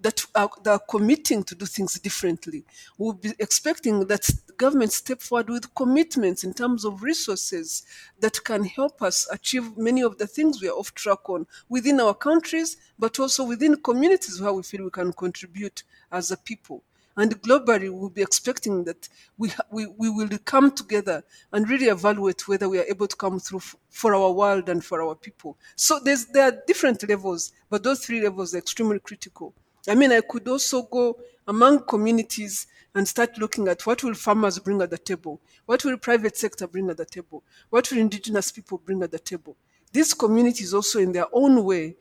that 0.00 0.26
are, 0.34 0.50
that 0.64 0.70
are 0.72 0.82
committing 0.90 1.44
to 1.44 1.54
do 1.54 1.66
things 1.66 2.00
differently. 2.00 2.64
We'll 2.98 3.12
be 3.12 3.32
expecting 3.38 4.08
that 4.08 4.28
governments 4.56 4.96
step 4.96 5.20
forward 5.20 5.50
with 5.50 5.72
commitments 5.76 6.42
in 6.42 6.52
terms 6.52 6.84
of 6.84 7.04
resources 7.04 7.84
that 8.18 8.42
can 8.42 8.64
help 8.64 9.02
us 9.02 9.28
achieve 9.30 9.78
many 9.78 10.02
of 10.02 10.18
the 10.18 10.26
things 10.26 10.60
we 10.60 10.68
are 10.68 10.72
off 10.72 10.92
track 10.94 11.30
on 11.30 11.46
within 11.68 12.00
our 12.00 12.14
countries, 12.14 12.76
but 12.98 13.20
also 13.20 13.44
within 13.44 13.76
communities 13.76 14.40
where 14.40 14.52
we 14.52 14.64
feel 14.64 14.82
we 14.82 14.90
can 14.90 15.12
contribute 15.12 15.84
as 16.10 16.32
a 16.32 16.36
people. 16.36 16.82
And 17.16 17.40
globally, 17.42 17.90
we'll 17.90 18.08
be 18.08 18.22
expecting 18.22 18.84
that 18.84 19.08
we, 19.36 19.52
we, 19.70 19.86
we 19.86 20.08
will 20.08 20.30
come 20.44 20.70
together 20.70 21.22
and 21.52 21.68
really 21.68 21.86
evaluate 21.88 22.48
whether 22.48 22.68
we 22.68 22.78
are 22.78 22.84
able 22.84 23.06
to 23.06 23.16
come 23.16 23.38
through 23.38 23.58
f- 23.58 23.76
for 23.90 24.14
our 24.14 24.32
world 24.32 24.68
and 24.68 24.82
for 24.84 25.02
our 25.02 25.14
people. 25.14 25.58
So 25.76 26.00
there's, 26.02 26.26
there 26.26 26.44
are 26.44 26.62
different 26.66 27.06
levels, 27.08 27.52
but 27.68 27.82
those 27.82 28.04
three 28.04 28.22
levels 28.22 28.54
are 28.54 28.58
extremely 28.58 28.98
critical. 28.98 29.52
I 29.88 29.94
mean, 29.94 30.12
I 30.12 30.20
could 30.20 30.48
also 30.48 30.82
go 30.82 31.18
among 31.46 31.86
communities 31.86 32.66
and 32.94 33.06
start 33.06 33.38
looking 33.38 33.68
at 33.68 33.86
what 33.86 34.02
will 34.02 34.14
farmers 34.14 34.58
bring 34.58 34.80
at 34.80 34.90
the 34.90 34.98
table, 34.98 35.40
what 35.66 35.84
will 35.84 35.96
private 35.96 36.36
sector 36.36 36.66
bring 36.66 36.88
at 36.90 36.96
the 36.96 37.04
table, 37.04 37.42
what 37.70 37.90
will 37.90 37.98
indigenous 37.98 38.52
people 38.52 38.78
bring 38.78 39.02
at 39.02 39.10
the 39.10 39.18
table. 39.18 39.56
These 39.92 40.14
communities 40.14 40.72
also, 40.72 40.98
in 40.98 41.12
their 41.12 41.26
own 41.32 41.64
way, 41.64 41.96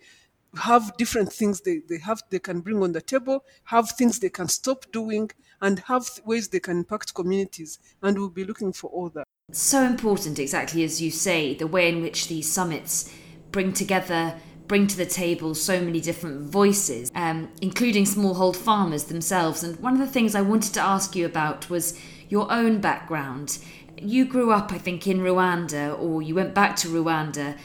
have 0.57 0.95
different 0.97 1.31
things 1.31 1.61
they, 1.61 1.81
they 1.87 1.97
have 1.99 2.21
they 2.29 2.39
can 2.39 2.61
bring 2.61 2.83
on 2.83 2.91
the 2.91 3.01
table, 3.01 3.43
have 3.65 3.91
things 3.91 4.19
they 4.19 4.29
can 4.29 4.47
stop 4.47 4.85
doing, 4.91 5.31
and 5.61 5.79
have 5.87 6.07
ways 6.25 6.49
they 6.49 6.59
can 6.59 6.77
impact 6.77 7.13
communities. 7.13 7.79
And 8.01 8.17
we'll 8.17 8.29
be 8.29 8.43
looking 8.43 8.73
for 8.73 8.89
all 8.89 9.09
that. 9.09 9.25
So 9.51 9.83
important, 9.83 10.39
exactly 10.39 10.83
as 10.83 11.01
you 11.01 11.11
say, 11.11 11.55
the 11.55 11.67
way 11.67 11.89
in 11.89 12.01
which 12.01 12.27
these 12.27 12.51
summits 12.51 13.13
bring 13.51 13.73
together 13.73 14.35
bring 14.71 14.87
to 14.87 14.95
the 14.95 15.05
table 15.05 15.53
so 15.53 15.81
many 15.81 15.99
different 15.99 16.49
voices, 16.49 17.11
um, 17.13 17.49
including 17.61 18.05
smallhold 18.05 18.55
farmers 18.55 19.03
themselves. 19.03 19.63
And 19.63 19.77
one 19.81 19.95
of 19.95 19.99
the 19.99 20.07
things 20.07 20.33
I 20.33 20.39
wanted 20.39 20.73
to 20.75 20.79
ask 20.79 21.13
you 21.13 21.25
about 21.25 21.69
was 21.69 21.99
your 22.29 22.49
own 22.49 22.79
background. 22.79 23.57
You 23.97 24.23
grew 24.23 24.53
up, 24.53 24.71
I 24.71 24.77
think, 24.77 25.05
in 25.05 25.19
Rwanda, 25.19 25.99
or 25.99 26.21
you 26.21 26.35
went 26.35 26.53
back 26.53 26.77
to 26.77 26.87
Rwanda, 26.87 27.57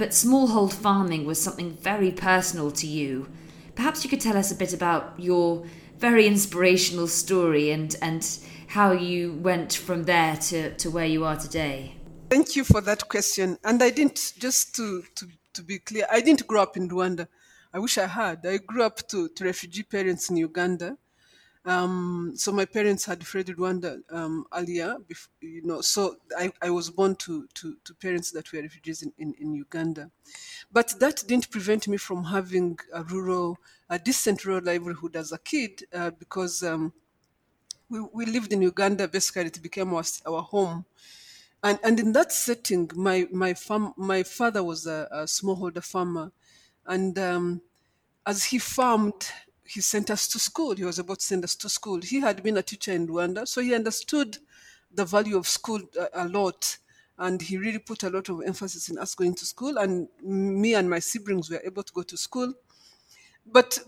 but 0.00 0.10
smallhold 0.10 0.72
farming 0.72 1.26
was 1.26 1.38
something 1.40 1.72
very 1.74 2.10
personal 2.10 2.70
to 2.70 2.86
you. 2.86 3.28
Perhaps 3.74 4.02
you 4.02 4.08
could 4.08 4.20
tell 4.20 4.36
us 4.36 4.50
a 4.50 4.54
bit 4.54 4.72
about 4.72 5.12
your 5.18 5.66
very 5.98 6.26
inspirational 6.26 7.06
story 7.06 7.70
and, 7.70 7.94
and 8.00 8.26
how 8.68 8.92
you 8.92 9.34
went 9.34 9.74
from 9.74 10.04
there 10.04 10.36
to, 10.36 10.74
to 10.76 10.90
where 10.90 11.04
you 11.04 11.26
are 11.26 11.36
today. 11.36 11.94
Thank 12.30 12.56
you 12.56 12.64
for 12.64 12.80
that 12.80 13.08
question. 13.08 13.58
And 13.62 13.82
I 13.82 13.90
didn't, 13.90 14.32
just 14.38 14.74
to, 14.76 15.02
to 15.16 15.26
to 15.54 15.62
be 15.62 15.78
clear, 15.78 16.06
I 16.10 16.20
didn't 16.20 16.46
grow 16.46 16.62
up 16.62 16.76
in 16.76 16.88
Rwanda. 16.88 17.26
I 17.72 17.78
wish 17.78 17.98
I 17.98 18.06
had. 18.06 18.46
I 18.46 18.58
grew 18.58 18.82
up 18.82 19.06
to, 19.08 19.28
to 19.28 19.44
refugee 19.44 19.82
parents 19.82 20.30
in 20.30 20.36
Uganda. 20.36 20.96
Um, 21.66 22.32
so 22.36 22.52
my 22.52 22.64
parents 22.64 23.04
had 23.04 23.26
fled 23.26 23.48
Rwanda 23.48 24.00
um, 24.10 24.46
earlier, 24.52 24.96
before, 25.06 25.32
you 25.42 25.62
know. 25.62 25.82
So 25.82 26.16
I, 26.36 26.52
I 26.62 26.70
was 26.70 26.88
born 26.90 27.16
to, 27.16 27.46
to, 27.54 27.76
to 27.84 27.94
parents 27.94 28.30
that 28.32 28.50
were 28.52 28.62
refugees 28.62 29.02
in, 29.02 29.12
in, 29.18 29.34
in, 29.38 29.54
Uganda, 29.54 30.10
but 30.72 30.94
that 31.00 31.22
didn't 31.28 31.50
prevent 31.50 31.86
me 31.86 31.98
from 31.98 32.24
having 32.24 32.78
a 32.94 33.02
rural, 33.02 33.58
a 33.90 33.98
decent 33.98 34.44
rural 34.46 34.64
livelihood 34.64 35.16
as 35.16 35.32
a 35.32 35.38
kid, 35.38 35.84
uh, 35.92 36.10
because 36.10 36.62
um, 36.62 36.94
we, 37.90 38.00
we 38.12 38.24
lived 38.24 38.52
in 38.54 38.62
Uganda. 38.62 39.06
Basically, 39.06 39.46
it 39.46 39.62
became 39.62 39.92
our, 39.92 40.04
our 40.26 40.42
home 40.42 40.86
and 41.62 41.78
and 41.82 42.00
in 42.00 42.12
that 42.12 42.32
setting, 42.32 42.90
my 42.94 43.26
my 43.30 43.54
farm, 43.54 43.92
my 43.96 44.22
father 44.22 44.62
was 44.62 44.86
a, 44.86 45.08
a 45.10 45.24
smallholder 45.24 45.84
farmer, 45.84 46.32
and 46.86 47.18
um, 47.18 47.60
as 48.26 48.44
he 48.44 48.58
farmed, 48.58 49.30
he 49.72 49.80
sent 49.80 50.10
us 50.10 50.26
to 50.26 50.38
school. 50.40 50.74
He 50.74 50.84
was 50.84 50.98
about 50.98 51.20
to 51.20 51.24
send 51.24 51.44
us 51.44 51.54
to 51.56 51.68
school. 51.68 52.00
He 52.00 52.18
had 52.20 52.42
been 52.42 52.56
a 52.56 52.62
teacher 52.62 52.92
in 52.92 53.06
Rwanda, 53.06 53.46
so 53.46 53.60
he 53.60 53.72
understood 53.72 54.38
the 54.92 55.04
value 55.04 55.36
of 55.36 55.46
school 55.46 55.80
a, 55.96 56.24
a 56.24 56.28
lot, 56.28 56.76
and 57.18 57.40
he 57.40 57.56
really 57.56 57.78
put 57.78 58.02
a 58.02 58.10
lot 58.10 58.28
of 58.28 58.42
emphasis 58.44 58.88
in 58.88 58.98
us 58.98 59.14
going 59.14 59.34
to 59.36 59.44
school. 59.44 59.78
And 59.78 60.08
me 60.22 60.74
and 60.74 60.90
my 60.90 60.98
siblings 60.98 61.50
were 61.50 61.62
able 61.64 61.84
to 61.84 61.92
go 61.92 62.02
to 62.02 62.16
school. 62.16 62.52
But 63.46 63.78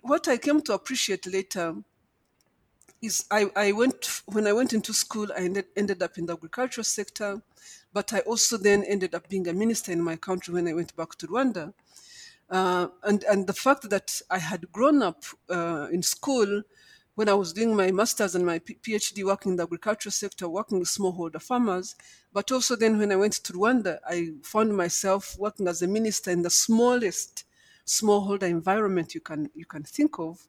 what 0.00 0.28
I 0.28 0.38
came 0.38 0.62
to 0.62 0.72
appreciate 0.72 1.26
later 1.26 1.74
is 3.02 3.26
I, 3.30 3.50
I 3.54 3.72
went 3.72 4.22
when 4.26 4.46
I 4.46 4.54
went 4.54 4.72
into 4.72 4.94
school, 4.94 5.28
I 5.36 5.42
ended, 5.42 5.66
ended 5.76 6.02
up 6.02 6.16
in 6.16 6.24
the 6.24 6.32
agricultural 6.32 6.84
sector, 6.84 7.42
but 7.92 8.14
I 8.14 8.20
also 8.20 8.56
then 8.56 8.82
ended 8.84 9.14
up 9.14 9.28
being 9.28 9.46
a 9.48 9.52
minister 9.52 9.92
in 9.92 10.02
my 10.02 10.16
country 10.16 10.54
when 10.54 10.68
I 10.68 10.72
went 10.72 10.96
back 10.96 11.16
to 11.16 11.26
Rwanda. 11.26 11.74
Uh, 12.50 12.88
and 13.04 13.24
and 13.24 13.46
the 13.46 13.52
fact 13.52 13.88
that 13.90 14.20
I 14.30 14.38
had 14.38 14.70
grown 14.72 15.02
up 15.02 15.24
uh, 15.48 15.88
in 15.90 16.02
school 16.02 16.62
when 17.14 17.28
I 17.28 17.34
was 17.34 17.52
doing 17.52 17.76
my 17.76 17.90
master's 17.90 18.34
and 18.34 18.44
my 18.44 18.58
PhD 18.58 19.24
working 19.24 19.52
in 19.52 19.56
the 19.56 19.64
agricultural 19.64 20.12
sector, 20.12 20.48
working 20.48 20.78
with 20.78 20.88
smallholder 20.88 21.42
farmers, 21.42 21.94
but 22.32 22.50
also 22.50 22.74
then 22.74 22.98
when 22.98 23.12
I 23.12 23.16
went 23.16 23.34
to 23.34 23.52
Rwanda, 23.52 23.98
I 24.06 24.30
found 24.42 24.76
myself 24.76 25.36
working 25.38 25.68
as 25.68 25.82
a 25.82 25.86
minister 25.86 26.30
in 26.30 26.42
the 26.42 26.50
smallest 26.50 27.44
smallholder 27.84 28.44
environment 28.48 29.14
you 29.14 29.20
can 29.20 29.50
you 29.54 29.66
can 29.66 29.82
think 29.82 30.18
of 30.18 30.46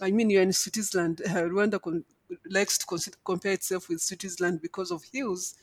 I 0.00 0.10
mean, 0.10 0.30
you're 0.30 0.42
in 0.42 0.52
Switzerland. 0.52 1.22
Uh, 1.24 1.30
Rwanda 1.52 1.80
con- 1.80 2.04
likes 2.50 2.78
to 2.78 2.86
consider, 2.86 3.16
compare 3.24 3.52
itself 3.52 3.88
with 3.88 4.00
Switzerland 4.00 4.60
because 4.60 4.90
of 4.90 5.04
hills. 5.12 5.54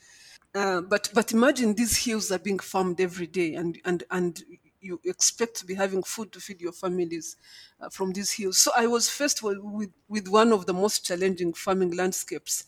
Uh, 0.54 0.80
but 0.80 1.10
but 1.14 1.32
imagine 1.32 1.74
these 1.74 2.04
hills 2.04 2.30
are 2.30 2.38
being 2.38 2.58
farmed 2.58 3.00
every 3.00 3.26
day, 3.26 3.54
and 3.54 3.78
and 3.84 4.04
and 4.10 4.42
you 4.82 5.00
expect 5.04 5.54
to 5.56 5.66
be 5.66 5.74
having 5.74 6.02
food 6.02 6.32
to 6.32 6.40
feed 6.40 6.60
your 6.60 6.72
families 6.72 7.36
uh, 7.80 7.88
from 7.88 8.12
these 8.12 8.32
hills. 8.32 8.58
So 8.58 8.70
I 8.76 8.86
was 8.86 9.08
first 9.08 9.42
with 9.42 9.92
with 10.08 10.28
one 10.28 10.52
of 10.52 10.66
the 10.66 10.72
most 10.74 11.04
challenging 11.06 11.52
farming 11.54 11.92
landscapes, 11.96 12.64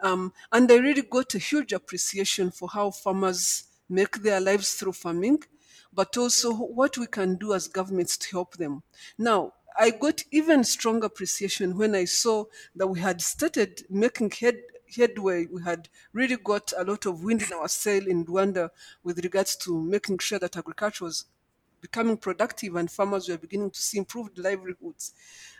um, 0.00 0.32
and 0.52 0.70
I 0.70 0.76
really 0.76 1.02
got 1.02 1.34
a 1.34 1.38
huge 1.38 1.72
appreciation 1.72 2.50
for 2.50 2.68
how 2.68 2.90
farmers 2.90 3.64
make 3.88 4.22
their 4.22 4.40
lives 4.40 4.74
through 4.74 4.92
farming, 4.92 5.42
but 5.92 6.16
also 6.16 6.52
what 6.54 6.98
we 6.98 7.06
can 7.06 7.36
do 7.36 7.54
as 7.54 7.68
governments 7.68 8.16
to 8.18 8.30
help 8.30 8.56
them. 8.56 8.82
Now, 9.16 9.54
I 9.78 9.90
got 9.90 10.22
even 10.30 10.64
stronger 10.64 11.06
appreciation 11.06 11.76
when 11.76 11.94
I 11.94 12.04
saw 12.04 12.44
that 12.74 12.86
we 12.86 13.00
had 13.00 13.20
started 13.20 13.84
making 13.88 14.30
head 14.32 14.56
headway. 14.96 15.46
We 15.46 15.62
had 15.62 15.88
really 16.12 16.36
got 16.36 16.72
a 16.76 16.82
lot 16.84 17.06
of 17.06 17.22
wind 17.22 17.42
in 17.42 17.52
our 17.52 17.68
sail 17.68 18.06
in 18.06 18.24
Rwanda 18.24 18.70
with 19.02 19.22
regards 19.22 19.54
to 19.56 19.80
making 19.82 20.18
sure 20.18 20.38
that 20.38 20.56
agriculture 20.56 21.04
was 21.04 21.26
becoming 21.80 22.16
productive 22.16 22.76
and 22.76 22.90
farmers 22.90 23.28
were 23.28 23.38
beginning 23.38 23.70
to 23.70 23.80
see 23.80 23.98
improved 23.98 24.38
livelihoods. 24.38 25.14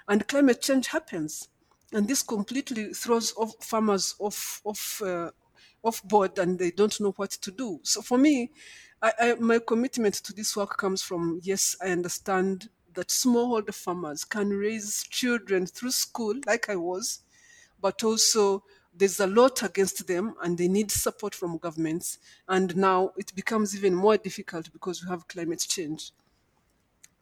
And 0.08 0.26
climate 0.26 0.62
change 0.62 0.88
happens. 0.88 1.48
And 1.92 2.06
this 2.06 2.22
completely 2.22 2.92
throws 2.92 3.32
off 3.36 3.54
farmers 3.60 4.14
off, 4.18 4.60
off, 4.64 5.02
uh, 5.02 5.30
off 5.82 6.02
board 6.02 6.38
and 6.38 6.58
they 6.58 6.70
don't 6.70 7.00
know 7.00 7.12
what 7.12 7.30
to 7.30 7.50
do. 7.50 7.80
So 7.82 8.02
for 8.02 8.18
me, 8.18 8.50
I, 9.00 9.12
I, 9.18 9.34
my 9.34 9.58
commitment 9.58 10.14
to 10.14 10.32
this 10.32 10.56
work 10.56 10.76
comes 10.76 11.02
from 11.02 11.40
yes, 11.42 11.76
I 11.82 11.90
understand 11.90 12.68
that 12.94 13.08
smallholder 13.08 13.74
farmers 13.74 14.24
can 14.24 14.50
raise 14.50 15.04
children 15.08 15.66
through 15.66 15.92
school, 15.92 16.34
like 16.46 16.68
I 16.68 16.76
was, 16.76 17.20
but 17.80 18.02
also 18.02 18.64
there's 18.98 19.20
a 19.20 19.26
lot 19.26 19.62
against 19.62 20.06
them 20.06 20.34
and 20.42 20.58
they 20.58 20.68
need 20.68 20.90
support 20.90 21.34
from 21.34 21.56
governments. 21.58 22.18
And 22.48 22.76
now 22.76 23.12
it 23.16 23.34
becomes 23.34 23.76
even 23.76 23.94
more 23.94 24.16
difficult 24.16 24.72
because 24.72 25.02
we 25.02 25.08
have 25.08 25.28
climate 25.28 25.64
change. 25.68 26.12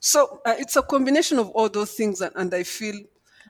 So 0.01 0.41
uh, 0.45 0.55
it's 0.59 0.77
a 0.77 0.83
combination 0.83 1.39
of 1.39 1.51
all 1.51 1.69
those 1.69 1.93
things, 1.93 2.21
and, 2.21 2.33
and 2.37 2.55
I 2.55 2.63
feel 2.63 2.95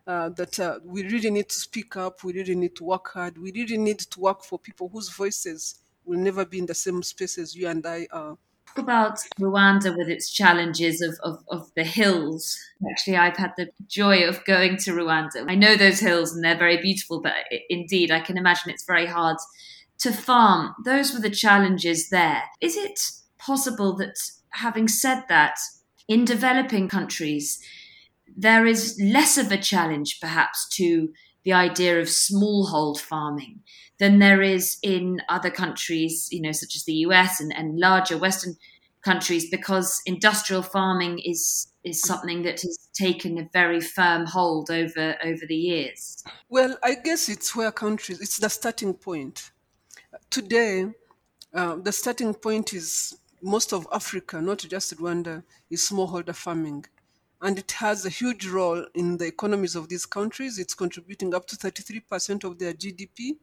uh, 0.06 0.30
that 0.30 0.58
uh, 0.58 0.78
we 0.84 1.02
really 1.02 1.30
need 1.30 1.48
to 1.48 1.54
speak 1.54 1.96
up, 1.96 2.24
we 2.24 2.32
really 2.32 2.54
need 2.54 2.76
to 2.76 2.84
work 2.84 3.08
hard, 3.08 3.36
we 3.36 3.52
really 3.52 3.76
need 3.76 3.98
to 3.98 4.20
work 4.20 4.42
for 4.44 4.58
people 4.58 4.88
whose 4.88 5.08
voices 5.08 5.80
will 6.04 6.18
never 6.18 6.44
be 6.44 6.58
in 6.58 6.66
the 6.66 6.74
same 6.74 7.02
space 7.02 7.36
as 7.36 7.54
you 7.54 7.68
and 7.68 7.84
I 7.84 8.06
are 8.12 8.38
about 8.78 9.18
Rwanda 9.40 9.96
with 9.96 10.08
its 10.08 10.30
challenges 10.30 11.00
of, 11.00 11.18
of, 11.22 11.44
of, 11.50 11.70
the 11.74 11.84
hills. 11.84 12.58
Actually, 12.90 13.16
I've 13.16 13.36
had 13.36 13.52
the 13.56 13.70
joy 13.86 14.24
of 14.24 14.44
going 14.44 14.76
to 14.78 14.92
Rwanda. 14.92 15.44
I 15.48 15.54
know 15.54 15.76
those 15.76 16.00
hills 16.00 16.34
and 16.34 16.44
they're 16.44 16.58
very 16.58 16.80
beautiful, 16.80 17.20
but 17.20 17.34
indeed, 17.68 18.10
I 18.10 18.20
can 18.20 18.36
imagine 18.36 18.70
it's 18.70 18.84
very 18.84 19.06
hard 19.06 19.36
to 19.98 20.12
farm. 20.12 20.74
Those 20.84 21.12
were 21.12 21.20
the 21.20 21.30
challenges 21.30 22.10
there. 22.10 22.42
Is 22.60 22.76
it 22.76 23.00
possible 23.38 23.96
that, 23.96 24.16
having 24.50 24.88
said 24.88 25.24
that, 25.28 25.58
in 26.08 26.24
developing 26.24 26.88
countries, 26.88 27.60
there 28.36 28.66
is 28.66 29.00
less 29.02 29.38
of 29.38 29.50
a 29.50 29.56
challenge 29.56 30.20
perhaps 30.20 30.68
to 30.76 31.08
the 31.46 31.52
idea 31.52 32.00
of 32.00 32.08
smallhold 32.08 32.98
farming 32.98 33.60
than 34.00 34.18
there 34.18 34.42
is 34.42 34.78
in 34.82 35.22
other 35.28 35.50
countries, 35.50 36.28
you 36.32 36.42
know, 36.42 36.50
such 36.50 36.74
as 36.74 36.84
the 36.84 36.94
US 37.06 37.40
and, 37.40 37.56
and 37.56 37.78
larger 37.78 38.18
Western 38.18 38.56
countries, 39.02 39.48
because 39.48 40.02
industrial 40.04 40.62
farming 40.62 41.20
is 41.20 41.68
is 41.84 42.02
something 42.02 42.42
that 42.42 42.60
has 42.62 42.76
taken 42.94 43.38
a 43.38 43.48
very 43.52 43.80
firm 43.80 44.26
hold 44.26 44.70
over 44.70 45.16
over 45.22 45.46
the 45.46 45.54
years. 45.54 46.24
Well, 46.48 46.76
I 46.82 46.96
guess 46.96 47.28
it's 47.28 47.54
where 47.54 47.70
countries 47.70 48.20
it's 48.20 48.38
the 48.38 48.50
starting 48.50 48.92
point. 48.92 49.52
Today, 50.30 50.86
uh, 51.54 51.76
the 51.76 51.92
starting 51.92 52.34
point 52.34 52.74
is 52.74 53.16
most 53.40 53.72
of 53.72 53.86
Africa, 53.92 54.42
not 54.42 54.58
just 54.58 54.96
Rwanda, 54.98 55.44
is 55.70 55.88
smallholder 55.88 56.34
farming. 56.34 56.86
And 57.42 57.58
it 57.58 57.72
has 57.72 58.06
a 58.06 58.10
huge 58.10 58.46
role 58.46 58.86
in 58.94 59.18
the 59.18 59.26
economies 59.26 59.76
of 59.76 59.88
these 59.88 60.06
countries. 60.06 60.58
It's 60.58 60.74
contributing 60.74 61.34
up 61.34 61.46
to 61.48 61.56
33% 61.56 62.44
of 62.44 62.58
their 62.58 62.72
GDP, 62.72 63.36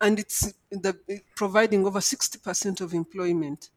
and 0.00 0.18
it's 0.18 0.52
the, 0.70 0.96
providing 1.36 1.86
over 1.86 2.00
60% 2.00 2.80
of 2.80 2.94
employment. 2.94 3.70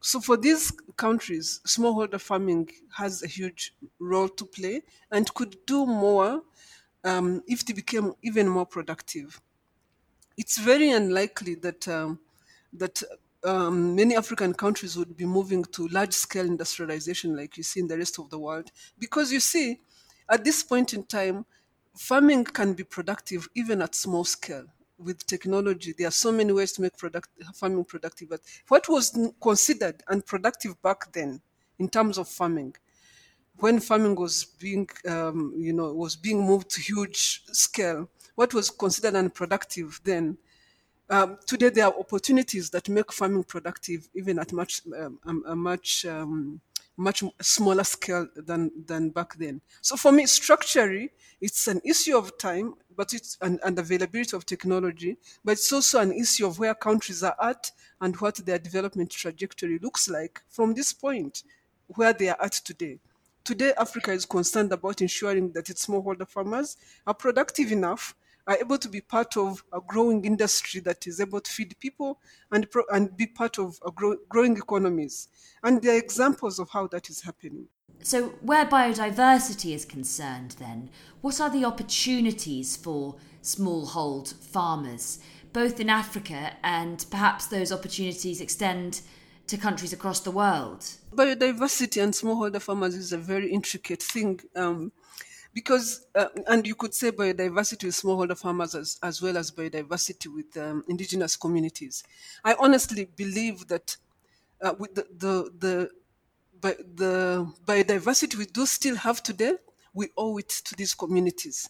So 0.00 0.20
for 0.20 0.36
these 0.36 0.72
countries, 0.96 1.60
smallholder 1.66 2.20
farming 2.20 2.70
has 2.96 3.22
a 3.22 3.26
huge 3.26 3.74
role 3.98 4.28
to 4.28 4.44
play 4.44 4.82
and 5.10 5.32
could 5.34 5.56
do 5.66 5.86
more 5.86 6.42
um, 7.04 7.42
if 7.46 7.64
they 7.64 7.72
became 7.72 8.14
even 8.22 8.48
more 8.48 8.66
productive. 8.66 9.40
It's 10.36 10.58
very 10.58 10.90
unlikely 10.90 11.56
that 11.56 11.88
um, 11.88 12.20
that 12.72 13.02
um, 13.44 13.94
many 13.94 14.16
African 14.16 14.52
countries 14.52 14.96
would 14.96 15.16
be 15.16 15.24
moving 15.24 15.64
to 15.64 15.88
large 15.88 16.12
scale 16.12 16.46
industrialization 16.46 17.36
like 17.36 17.56
you 17.56 17.62
see 17.62 17.80
in 17.80 17.88
the 17.88 17.96
rest 17.96 18.18
of 18.18 18.30
the 18.30 18.38
world. 18.38 18.70
Because 18.98 19.32
you 19.32 19.40
see, 19.40 19.80
at 20.28 20.44
this 20.44 20.62
point 20.62 20.94
in 20.94 21.04
time, 21.04 21.46
farming 21.96 22.44
can 22.44 22.74
be 22.74 22.84
productive 22.84 23.48
even 23.54 23.82
at 23.82 23.94
small 23.94 24.24
scale 24.24 24.66
with 24.98 25.26
technology. 25.26 25.94
There 25.96 26.08
are 26.08 26.12
so 26.12 26.32
many 26.32 26.52
ways 26.52 26.72
to 26.72 26.82
make 26.82 26.96
product, 26.96 27.28
farming 27.54 27.84
productive. 27.84 28.28
But 28.28 28.40
what 28.68 28.88
was 28.88 29.16
considered 29.40 30.02
unproductive 30.08 30.80
back 30.82 31.12
then 31.12 31.40
in 31.78 31.88
terms 31.88 32.18
of 32.18 32.28
farming, 32.28 32.74
when 33.58 33.80
farming 33.80 34.16
was 34.16 34.44
being, 34.44 34.88
um, 35.08 35.54
you 35.56 35.72
know, 35.72 35.92
was 35.92 36.16
being 36.16 36.44
moved 36.44 36.70
to 36.70 36.80
huge 36.80 37.42
scale, 37.46 38.08
what 38.34 38.54
was 38.54 38.70
considered 38.70 39.16
unproductive 39.16 40.00
then 40.04 40.38
um, 41.10 41.38
today 41.46 41.70
there 41.70 41.86
are 41.86 41.98
opportunities 41.98 42.70
that 42.70 42.88
make 42.88 43.12
farming 43.12 43.44
productive 43.44 44.08
even 44.14 44.38
at 44.38 44.52
much 44.52 44.82
um, 44.98 45.18
um, 45.24 45.44
a 45.46 45.56
much 45.56 46.04
um, 46.04 46.60
much 46.96 47.22
smaller 47.40 47.84
scale 47.84 48.26
than 48.34 48.70
than 48.86 49.10
back 49.10 49.36
then. 49.36 49.60
So 49.80 49.96
for 49.96 50.12
me, 50.12 50.26
structurally, 50.26 51.10
it's 51.40 51.68
an 51.68 51.80
issue 51.84 52.16
of 52.16 52.36
time, 52.38 52.74
but 52.96 53.14
it's 53.14 53.38
and, 53.40 53.60
and 53.64 53.78
availability 53.78 54.36
of 54.36 54.44
technology, 54.44 55.16
but 55.44 55.52
it's 55.52 55.72
also 55.72 56.00
an 56.00 56.12
issue 56.12 56.46
of 56.46 56.58
where 56.58 56.74
countries 56.74 57.22
are 57.22 57.36
at 57.40 57.70
and 58.00 58.16
what 58.16 58.36
their 58.36 58.58
development 58.58 59.10
trajectory 59.10 59.78
looks 59.78 60.08
like 60.08 60.42
from 60.48 60.74
this 60.74 60.92
point 60.92 61.44
where 61.94 62.12
they 62.12 62.28
are 62.28 62.42
at 62.42 62.52
today. 62.52 62.98
Today, 63.44 63.72
Africa 63.78 64.12
is 64.12 64.26
concerned 64.26 64.72
about 64.72 65.00
ensuring 65.00 65.52
that 65.52 65.70
its 65.70 65.86
smallholder 65.86 66.28
farmers 66.28 66.76
are 67.06 67.14
productive 67.14 67.72
enough 67.72 68.14
are 68.48 68.56
able 68.56 68.78
to 68.78 68.88
be 68.88 69.00
part 69.00 69.36
of 69.36 69.62
a 69.72 69.80
growing 69.80 70.24
industry 70.24 70.80
that 70.80 71.06
is 71.06 71.20
able 71.20 71.40
to 71.40 71.50
feed 71.50 71.78
people 71.78 72.18
and, 72.50 72.68
pro- 72.70 72.86
and 72.90 73.14
be 73.16 73.26
part 73.26 73.58
of 73.58 73.78
grow- 73.94 74.16
growing 74.28 74.56
economies. 74.56 75.28
And 75.62 75.82
there 75.82 75.94
are 75.94 75.98
examples 75.98 76.58
of 76.58 76.70
how 76.70 76.86
that 76.88 77.10
is 77.10 77.20
happening. 77.20 77.66
So, 78.02 78.28
where 78.40 78.64
biodiversity 78.64 79.74
is 79.74 79.84
concerned, 79.84 80.52
then, 80.58 80.88
what 81.20 81.40
are 81.40 81.50
the 81.50 81.64
opportunities 81.64 82.76
for 82.76 83.16
smallhold 83.42 84.34
farmers, 84.34 85.18
both 85.52 85.80
in 85.80 85.90
Africa 85.90 86.52
and 86.62 87.04
perhaps 87.10 87.46
those 87.46 87.72
opportunities 87.72 88.40
extend 88.40 89.02
to 89.48 89.56
countries 89.56 89.92
across 89.92 90.20
the 90.20 90.30
world? 90.30 90.86
Biodiversity 91.12 92.02
and 92.02 92.14
smallholder 92.14 92.62
farmers 92.62 92.94
is 92.94 93.12
a 93.12 93.18
very 93.18 93.50
intricate 93.50 94.02
thing. 94.02 94.40
Um, 94.54 94.92
because 95.58 96.06
uh, 96.14 96.28
and 96.46 96.64
you 96.68 96.76
could 96.76 96.94
say 96.94 97.10
biodiversity 97.10 97.82
with 97.86 97.96
smallholder 98.00 98.38
farmers 98.38 98.76
as, 98.76 98.96
as 99.02 99.20
well 99.20 99.36
as 99.36 99.50
biodiversity 99.50 100.32
with 100.32 100.56
um, 100.56 100.84
indigenous 100.86 101.34
communities. 101.34 102.04
I 102.44 102.54
honestly 102.60 103.06
believe 103.16 103.66
that 103.66 103.96
uh, 104.62 104.74
with 104.78 104.94
the 104.94 105.04
the 105.24 105.50
the, 105.58 105.90
the 106.94 107.52
biodiversity 107.64 108.36
we 108.36 108.46
do 108.46 108.66
still 108.66 108.94
have 108.94 109.20
today, 109.20 109.54
we 109.92 110.10
owe 110.16 110.38
it 110.38 110.48
to 110.48 110.76
these 110.76 110.94
communities. 110.94 111.68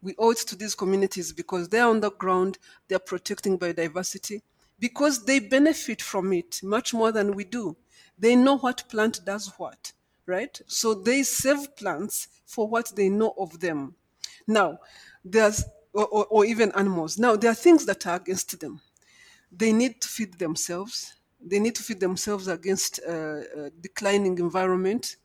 We 0.00 0.14
owe 0.18 0.30
it 0.30 0.38
to 0.38 0.56
these 0.56 0.74
communities 0.74 1.34
because 1.34 1.68
they're 1.68 1.86
on 1.86 2.00
the 2.00 2.12
ground, 2.12 2.56
they're 2.88 2.98
protecting 2.98 3.58
biodiversity, 3.58 4.40
because 4.78 5.26
they 5.26 5.40
benefit 5.40 6.00
from 6.00 6.32
it 6.32 6.60
much 6.62 6.94
more 6.94 7.12
than 7.12 7.34
we 7.34 7.44
do. 7.44 7.76
They 8.18 8.34
know 8.34 8.56
what 8.56 8.88
plant 8.88 9.26
does 9.26 9.52
what 9.58 9.92
right? 10.26 10.60
So 10.66 10.94
they 10.94 11.22
save 11.22 11.76
plants 11.76 12.28
for 12.44 12.68
what 12.68 12.92
they 12.96 13.08
know 13.08 13.34
of 13.38 13.60
them. 13.60 13.94
Now, 14.46 14.78
there's, 15.24 15.64
or, 15.92 16.06
or, 16.06 16.26
or 16.26 16.44
even 16.44 16.72
animals. 16.72 17.18
Now, 17.18 17.36
there 17.36 17.50
are 17.50 17.54
things 17.54 17.86
that 17.86 18.06
are 18.06 18.16
against 18.16 18.58
them. 18.60 18.80
They 19.50 19.72
need 19.72 20.00
to 20.02 20.08
feed 20.08 20.38
themselves. 20.38 21.14
They 21.40 21.58
need 21.58 21.74
to 21.76 21.82
feed 21.82 22.00
themselves 22.00 22.48
against 22.48 23.00
uh, 23.06 23.12
uh, 23.12 23.70
declining 23.80 24.38
environment 24.38 25.16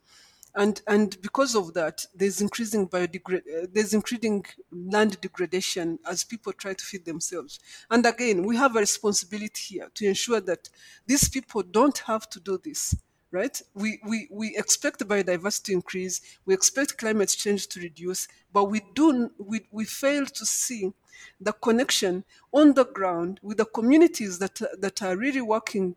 and 0.56 0.82
and 0.88 1.22
because 1.22 1.56
of 1.56 1.74
that 1.74 2.06
there's 2.14 2.42
increasing 2.42 2.88
biodegrad 2.88 3.42
uh, 3.48 3.68
there's 3.72 3.94
increasing 3.94 4.44
land 4.72 5.20
degradation 5.22 5.98
as 6.06 6.24
people 6.24 6.52
try 6.52 6.74
to 6.74 6.84
feed 6.84 7.06
themselves 7.06 7.60
and 7.90 8.06
again 8.06 8.44
we 8.44 8.58
have 8.58 8.76
a 8.76 8.80
responsibility 8.80 9.76
here 9.76 9.90
to 9.94 10.06
ensure 10.06 10.42
that 10.42 10.70
these 11.08 11.30
people 11.30 11.64
don't 11.64 12.00
have 12.00 12.30
to 12.30 12.40
do 12.40 12.60
this 12.64 12.96
right? 13.32 13.62
We, 13.74 14.00
we, 14.06 14.28
we 14.30 14.56
expect 14.58 15.08
biodiversity 15.08 15.74
increase, 15.74 16.22
we 16.46 16.54
expect 16.54 16.98
climate 16.98 17.30
change 17.30 17.68
to 17.70 17.80
reduce, 17.80 18.28
but 18.54 18.66
we 18.66 18.82
do 18.94 19.32
we, 19.38 19.62
we 19.72 19.86
fail 19.86 20.26
to 20.26 20.46
see 20.46 20.94
the 21.40 21.54
connection 21.54 22.24
on 22.52 22.74
the 22.74 22.86
ground 22.86 23.40
with 23.42 23.58
the 23.58 23.66
communities 23.66 24.40
that 24.40 24.60
that 24.80 25.02
are 25.02 25.16
really 25.16 25.42
working 25.42 25.96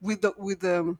with 0.00 0.22
the 0.22 0.32
with 0.38 0.60
the, 0.60 0.96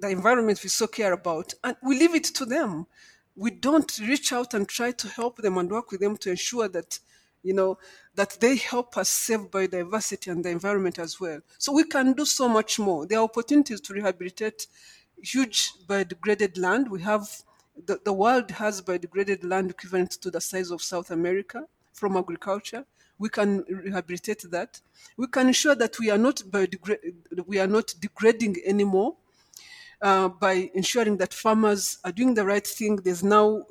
the 0.00 0.08
environment 0.08 0.60
we 0.62 0.68
so 0.68 0.86
care 0.86 1.12
about, 1.12 1.54
and 1.64 1.76
we 1.82 1.98
leave 1.98 2.14
it 2.14 2.24
to 2.24 2.44
them. 2.44 2.86
We 3.34 3.50
don't 3.50 3.98
reach 3.98 4.32
out 4.32 4.54
and 4.54 4.66
try 4.66 4.92
to 4.92 5.08
help 5.08 5.36
them 5.36 5.58
and 5.58 5.70
work 5.70 5.90
with 5.90 6.00
them 6.00 6.16
to 6.18 6.30
ensure 6.30 6.68
that 6.68 6.98
you 7.46 7.54
know, 7.54 7.78
that 8.16 8.38
they 8.40 8.56
help 8.56 8.96
us 8.96 9.08
save 9.08 9.52
biodiversity 9.52 10.32
and 10.32 10.44
the 10.44 10.50
environment 10.50 10.98
as 10.98 11.20
well. 11.20 11.38
So 11.58 11.72
we 11.72 11.84
can 11.84 12.12
do 12.12 12.24
so 12.24 12.48
much 12.48 12.80
more. 12.80 13.06
There 13.06 13.20
are 13.20 13.24
opportunities 13.24 13.80
to 13.82 13.94
rehabilitate 13.94 14.66
huge 15.22 15.72
biodegraded 15.86 16.58
land. 16.58 16.90
We 16.90 17.02
have 17.02 17.28
the, 17.84 18.00
the 18.04 18.12
world 18.12 18.50
has 18.52 18.80
biodegraded 18.82 19.44
land 19.44 19.70
equivalent 19.70 20.12
to 20.12 20.30
the 20.30 20.40
size 20.40 20.70
of 20.70 20.82
South 20.82 21.10
America 21.10 21.64
from 21.92 22.16
agriculture. 22.16 22.84
We 23.18 23.28
can 23.28 23.64
rehabilitate 23.68 24.44
that. 24.50 24.80
We 25.16 25.26
can 25.26 25.48
ensure 25.48 25.74
that 25.74 25.98
we 25.98 26.10
are 26.10 26.18
not 26.18 26.36
biodegra- 26.36 27.14
we 27.46 27.58
are 27.58 27.66
not 27.66 27.94
degrading 28.00 28.56
anymore 28.64 29.16
uh, 30.02 30.28
by 30.28 30.70
ensuring 30.74 31.16
that 31.16 31.32
farmers 31.32 31.98
are 32.04 32.12
doing 32.12 32.34
the 32.34 32.44
right 32.44 32.66
thing. 32.66 32.96
There's 32.96 33.24
now 33.24 33.62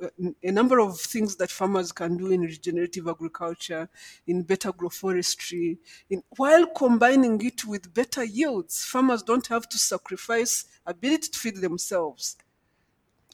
a 0.44 0.52
number 0.52 0.80
of 0.80 1.00
things 1.00 1.36
that 1.38 1.52
farmers 1.52 1.92
can 1.92 2.18
do 2.18 2.32
in 2.32 2.42
regenerative 2.42 3.08
agriculture, 3.08 3.90
in 4.26 4.44
better 4.44 4.72
agroforestry, 4.72 5.78
in, 6.10 6.24
while 6.38 6.66
combining 6.68 7.46
it 7.46 7.66
with 7.66 7.94
better 7.94 8.24
yields. 8.24 8.84
Farmers 8.86 9.22
don't 9.24 9.48
have 9.48 9.70
to 9.70 9.78
sacrifice 9.78 10.66
ability 10.86 11.30
to 11.32 11.40
feed 11.40 11.58
themselves. 11.58 12.38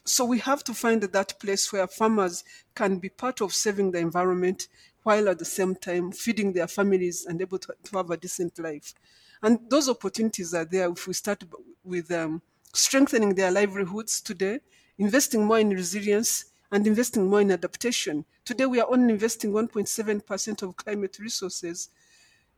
So 0.04 0.24
we 0.24 0.40
have 0.40 0.64
to 0.64 0.74
find 0.74 1.00
that 1.02 1.38
place 1.40 1.72
where 1.72 1.86
farmers 1.86 2.44
can 2.74 2.98
be 2.98 3.08
part 3.08 3.40
of 3.40 3.54
saving 3.54 3.92
the 3.92 4.00
environment 4.00 4.66
while 5.04 5.28
at 5.28 5.38
the 5.38 5.44
same 5.44 5.74
time 5.76 6.12
feeding 6.12 6.52
their 6.52 6.66
families 6.66 7.24
and 7.26 7.40
able 7.40 7.58
to, 7.58 7.74
to 7.84 7.96
have 7.96 8.10
a 8.10 8.16
decent 8.16 8.58
life. 8.58 8.94
And 9.42 9.58
those 9.68 9.88
opportunities 9.88 10.54
are 10.54 10.64
there 10.64 10.90
if 10.90 11.06
we 11.06 11.14
start 11.14 11.44
with 11.84 12.10
um, 12.12 12.42
strengthening 12.72 13.34
their 13.34 13.50
livelihoods 13.50 14.20
today, 14.20 14.60
investing 14.98 15.44
more 15.44 15.58
in 15.58 15.70
resilience, 15.70 16.46
and 16.70 16.86
investing 16.86 17.28
more 17.28 17.40
in 17.42 17.50
adaptation. 17.50 18.24
Today, 18.44 18.66
we 18.66 18.80
are 18.80 18.90
only 18.90 19.12
investing 19.12 19.52
1.7% 19.52 20.62
of 20.62 20.76
climate 20.76 21.18
resources 21.18 21.90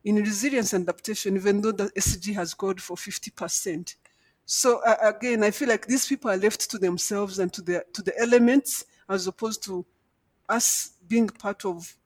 in 0.05 0.17
resilience 0.17 0.73
and 0.73 0.89
adaptation, 0.89 1.37
even 1.37 1.61
though 1.61 1.73
the 1.73 1.91
SDG 1.97 2.35
has 2.35 2.55
called 2.55 2.81
for 2.81 2.97
50%. 2.97 3.97
So 4.47 4.83
uh, 4.85 4.97
again, 5.03 5.43
I 5.43 5.51
feel 5.51 5.69
like 5.69 5.87
these 5.87 6.07
people 6.07 6.31
are 6.31 6.37
left 6.37 6.71
to 6.71 6.79
themselves 6.79 7.39
and 7.39 7.53
to 7.55 7.63
the 7.63 7.85
to 7.95 8.03
the 8.03 8.17
elements, 8.21 8.85
as 9.09 9.27
opposed 9.27 9.63
to 9.65 9.85
us 10.49 10.93
being 11.09 11.29
part 11.29 11.65
of 11.65 11.97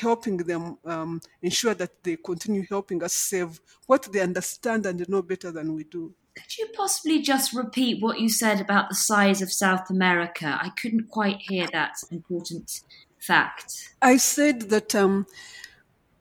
helping 0.00 0.38
them 0.38 0.78
um, 0.86 1.20
ensure 1.42 1.74
that 1.74 2.02
they 2.02 2.16
continue 2.16 2.64
helping 2.66 3.02
us 3.02 3.12
save 3.12 3.60
what 3.86 4.10
they 4.10 4.20
understand 4.20 4.86
and 4.86 5.06
know 5.08 5.20
better 5.20 5.52
than 5.52 5.74
we 5.74 5.84
do. 5.84 6.14
Could 6.34 6.58
you 6.58 6.68
possibly 6.74 7.20
just 7.20 7.52
repeat 7.52 8.02
what 8.02 8.20
you 8.20 8.28
said 8.28 8.60
about 8.60 8.88
the 8.88 8.94
size 8.94 9.42
of 9.42 9.52
South 9.52 9.90
America? 9.90 10.58
I 10.60 10.70
couldn't 10.70 11.08
quite 11.10 11.38
hear 11.40 11.66
that 11.72 11.96
important 12.10 12.82
fact. 13.18 13.94
I 14.00 14.16
said 14.16 14.62
that 14.70 14.94
um, 14.94 15.26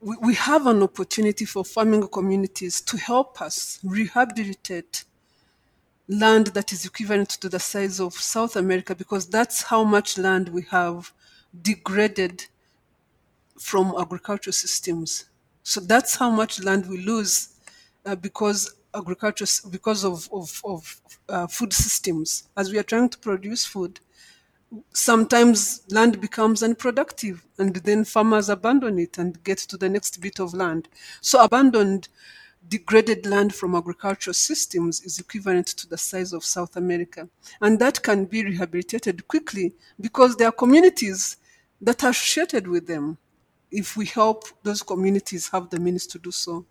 we, 0.02 0.18
we 0.22 0.36
have 0.36 0.68
an 0.68 0.84
opportunity 0.84 1.46
for 1.46 1.64
farming 1.64 2.08
communities 2.10 2.82
to 2.82 2.98
help 2.98 3.42
us 3.42 3.80
rehabilitate 3.84 5.06
land 6.10 6.48
that 6.48 6.74
is 6.74 6.86
equivalent 6.86 7.30
to 7.30 7.48
the 7.48 7.60
size 7.60 8.02
of 8.02 8.14
South 8.14 8.58
America 8.58 8.94
because 8.94 9.28
that's 9.28 9.64
how 9.64 9.84
much 9.84 10.18
land 10.18 10.50
we 10.50 10.64
have 10.72 11.14
degraded 11.62 12.46
from 13.58 13.94
agricultural 13.98 14.52
systems. 14.52 15.26
So 15.64 15.80
that's 15.80 16.16
how 16.16 16.30
much 16.30 16.62
land 16.62 16.88
we 16.88 16.98
lose 16.98 17.56
uh, 18.06 18.16
because 18.16 18.76
agriculture 18.94 19.46
because 19.70 20.04
of 20.04 20.30
of, 20.32 20.62
of 20.66 21.02
uh, 21.30 21.48
food 21.48 21.74
systems. 21.74 22.50
As 22.58 22.72
we 22.72 22.80
are 22.80 22.84
trying 22.84 23.10
to 23.10 23.18
produce 23.18 23.66
food, 23.66 24.00
sometimes 24.94 25.82
land 25.90 26.22
becomes 26.22 26.64
unproductive, 26.64 27.46
and 27.58 27.76
then 27.76 28.06
farmers 28.06 28.50
abandon 28.50 29.00
it 29.00 29.18
and 29.18 29.44
get 29.44 29.58
to 29.60 29.78
the 29.78 29.90
next 29.90 30.22
bit 30.22 30.40
of 30.40 30.54
land. 30.54 30.88
So 31.22 31.44
abandoned 31.44 32.08
degraded 32.68 33.26
land 33.26 33.54
from 33.54 33.76
agricultural 33.76 34.34
systems 34.34 35.02
is 35.02 35.20
equivalent 35.20 35.68
to 35.68 35.90
the 35.90 35.98
size 35.98 36.32
of 36.32 36.46
South 36.46 36.76
America. 36.76 37.28
And 37.60 37.80
that 37.80 38.02
can 38.02 38.26
be 38.26 38.44
rehabilitated 38.44 39.28
quickly 39.28 39.74
because 40.00 40.36
there 40.36 40.48
are 40.48 40.54
communities 40.54 41.38
that 41.82 42.04
are 42.04 42.12
associated 42.12 42.68
with 42.68 42.88
them 42.88 43.18
if 43.72 43.98
we 43.98 44.06
help 44.06 44.46
those 44.64 44.84
communities 44.84 45.50
have 45.50 45.70
the 45.70 45.80
means 45.80 46.06
to 46.08 46.20
do 46.20 46.32
so. 46.32 46.66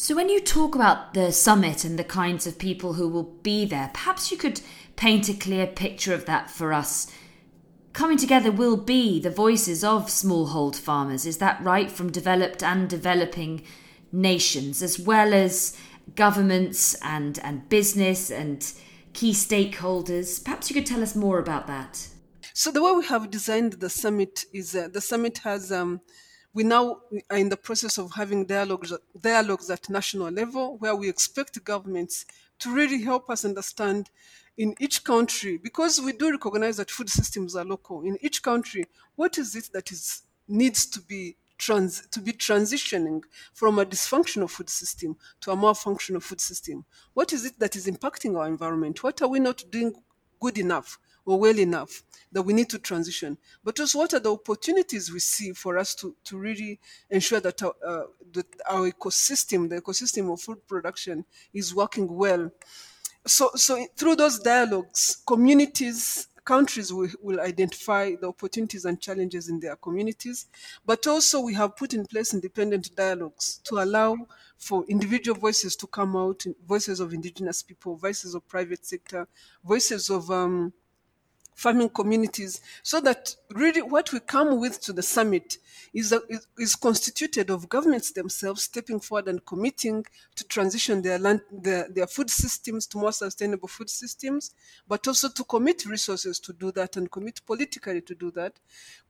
So, 0.00 0.14
when 0.14 0.28
you 0.28 0.38
talk 0.38 0.76
about 0.76 1.14
the 1.14 1.32
summit 1.32 1.84
and 1.84 1.98
the 1.98 2.04
kinds 2.04 2.46
of 2.46 2.56
people 2.56 2.92
who 2.92 3.08
will 3.08 3.34
be 3.42 3.64
there, 3.64 3.90
perhaps 3.92 4.30
you 4.30 4.36
could 4.38 4.60
paint 4.94 5.28
a 5.28 5.34
clear 5.34 5.66
picture 5.66 6.14
of 6.14 6.24
that 6.26 6.52
for 6.52 6.72
us. 6.72 7.12
Coming 7.94 8.16
together 8.16 8.52
will 8.52 8.76
be 8.76 9.18
the 9.18 9.28
voices 9.28 9.82
of 9.82 10.06
smallhold 10.06 10.76
farmers, 10.76 11.26
is 11.26 11.38
that 11.38 11.60
right? 11.64 11.90
From 11.90 12.12
developed 12.12 12.62
and 12.62 12.88
developing 12.88 13.64
nations, 14.12 14.84
as 14.84 15.00
well 15.00 15.34
as 15.34 15.76
governments 16.14 16.94
and, 17.02 17.40
and 17.42 17.68
business 17.68 18.30
and 18.30 18.72
key 19.14 19.32
stakeholders. 19.32 20.44
Perhaps 20.44 20.70
you 20.70 20.74
could 20.74 20.86
tell 20.86 21.02
us 21.02 21.16
more 21.16 21.40
about 21.40 21.66
that. 21.66 22.06
So, 22.54 22.70
the 22.70 22.84
way 22.84 22.92
we 22.92 23.06
have 23.06 23.32
designed 23.32 23.72
the 23.72 23.90
summit 23.90 24.44
is 24.54 24.76
uh, 24.76 24.90
the 24.92 25.00
summit 25.00 25.38
has. 25.38 25.72
Um, 25.72 26.02
we 26.54 26.64
now 26.64 27.00
are 27.30 27.36
in 27.36 27.48
the 27.48 27.56
process 27.56 27.98
of 27.98 28.12
having 28.12 28.46
dialogues, 28.46 28.92
dialogues 29.20 29.70
at 29.70 29.88
national 29.90 30.30
level 30.30 30.76
where 30.78 30.96
we 30.96 31.08
expect 31.08 31.62
governments 31.64 32.24
to 32.58 32.74
really 32.74 33.02
help 33.02 33.30
us 33.30 33.44
understand 33.44 34.10
in 34.56 34.74
each 34.80 35.04
country, 35.04 35.56
because 35.56 36.00
we 36.00 36.12
do 36.12 36.32
recognize 36.32 36.78
that 36.78 36.90
food 36.90 37.08
systems 37.08 37.54
are 37.54 37.64
local, 37.64 38.02
in 38.02 38.18
each 38.20 38.42
country, 38.42 38.84
what 39.14 39.38
is 39.38 39.54
it 39.54 39.70
that 39.72 39.92
is 39.92 40.22
needs 40.48 40.84
to 40.86 41.00
be 41.00 41.36
trans 41.58 42.06
to 42.08 42.20
be 42.20 42.32
transitioning 42.32 43.22
from 43.52 43.78
a 43.78 43.84
dysfunctional 43.84 44.48
food 44.48 44.70
system 44.70 45.16
to 45.40 45.50
a 45.52 45.56
more 45.56 45.74
functional 45.74 46.20
food 46.20 46.40
system? 46.40 46.84
What 47.14 47.32
is 47.32 47.44
it 47.44 47.58
that 47.60 47.76
is 47.76 47.86
impacting 47.86 48.36
our 48.36 48.48
environment? 48.48 49.02
What 49.04 49.22
are 49.22 49.28
we 49.28 49.38
not 49.38 49.62
doing 49.70 49.94
good 50.40 50.58
enough 50.58 50.98
well 51.36 51.58
enough 51.58 52.02
that 52.32 52.42
we 52.42 52.52
need 52.52 52.68
to 52.70 52.78
transition? 52.78 53.38
But 53.64 53.78
also, 53.80 53.98
what 53.98 54.14
are 54.14 54.20
the 54.20 54.32
opportunities 54.32 55.12
we 55.12 55.18
see 55.20 55.52
for 55.52 55.78
us 55.78 55.94
to, 55.96 56.14
to 56.24 56.38
really 56.38 56.78
ensure 57.10 57.40
that 57.40 57.62
our, 57.62 57.74
uh, 57.86 58.04
that 58.32 58.46
our 58.68 58.90
ecosystem, 58.90 59.68
the 59.68 59.80
ecosystem 59.80 60.32
of 60.32 60.40
food 60.40 60.66
production, 60.66 61.24
is 61.52 61.74
working 61.74 62.08
well? 62.14 62.50
So, 63.26 63.50
so 63.54 63.86
through 63.96 64.16
those 64.16 64.38
dialogues, 64.38 65.22
communities 65.26 66.28
countries 66.48 66.90
will, 66.90 67.10
will 67.20 67.40
identify 67.40 68.14
the 68.18 68.26
opportunities 68.26 68.86
and 68.86 68.98
challenges 68.98 69.50
in 69.50 69.60
their 69.60 69.76
communities, 69.76 70.46
but 70.86 71.06
also 71.06 71.42
we 71.42 71.52
have 71.52 71.76
put 71.76 71.92
in 71.92 72.06
place 72.06 72.32
independent 72.32 72.96
dialogues 72.96 73.60
to 73.64 73.74
allow 73.74 74.16
for 74.56 74.82
individual 74.88 75.38
voices 75.38 75.76
to 75.76 75.86
come 75.86 76.16
out, 76.16 76.42
voices 76.66 77.00
of 77.00 77.12
indigenous 77.12 77.62
people, 77.62 77.96
voices 77.96 78.34
of 78.34 78.48
private 78.48 78.82
sector, 78.86 79.28
voices 79.62 80.08
of 80.08 80.30
um, 80.30 80.72
farming 81.58 81.88
communities, 81.88 82.60
so 82.84 83.00
that 83.00 83.34
really 83.50 83.82
what 83.82 84.12
we 84.12 84.20
come 84.20 84.60
with 84.60 84.80
to 84.80 84.92
the 84.92 85.02
summit 85.02 85.58
is, 85.92 86.12
a, 86.12 86.20
is, 86.56 86.76
constituted 86.76 87.50
of 87.50 87.68
governments 87.68 88.12
themselves 88.12 88.62
stepping 88.62 89.00
forward 89.00 89.26
and 89.26 89.44
committing 89.44 90.06
to 90.36 90.46
transition 90.46 91.02
their 91.02 91.18
land, 91.18 91.40
their, 91.50 91.88
their 91.88 92.06
food 92.06 92.30
systems 92.30 92.86
to 92.86 92.98
more 92.98 93.10
sustainable 93.10 93.66
food 93.66 93.90
systems, 93.90 94.54
but 94.86 95.08
also 95.08 95.28
to 95.28 95.42
commit 95.42 95.84
resources 95.84 96.38
to 96.38 96.52
do 96.52 96.70
that 96.70 96.96
and 96.96 97.10
commit 97.10 97.40
politically 97.44 98.02
to 98.02 98.14
do 98.14 98.30
that, 98.30 98.52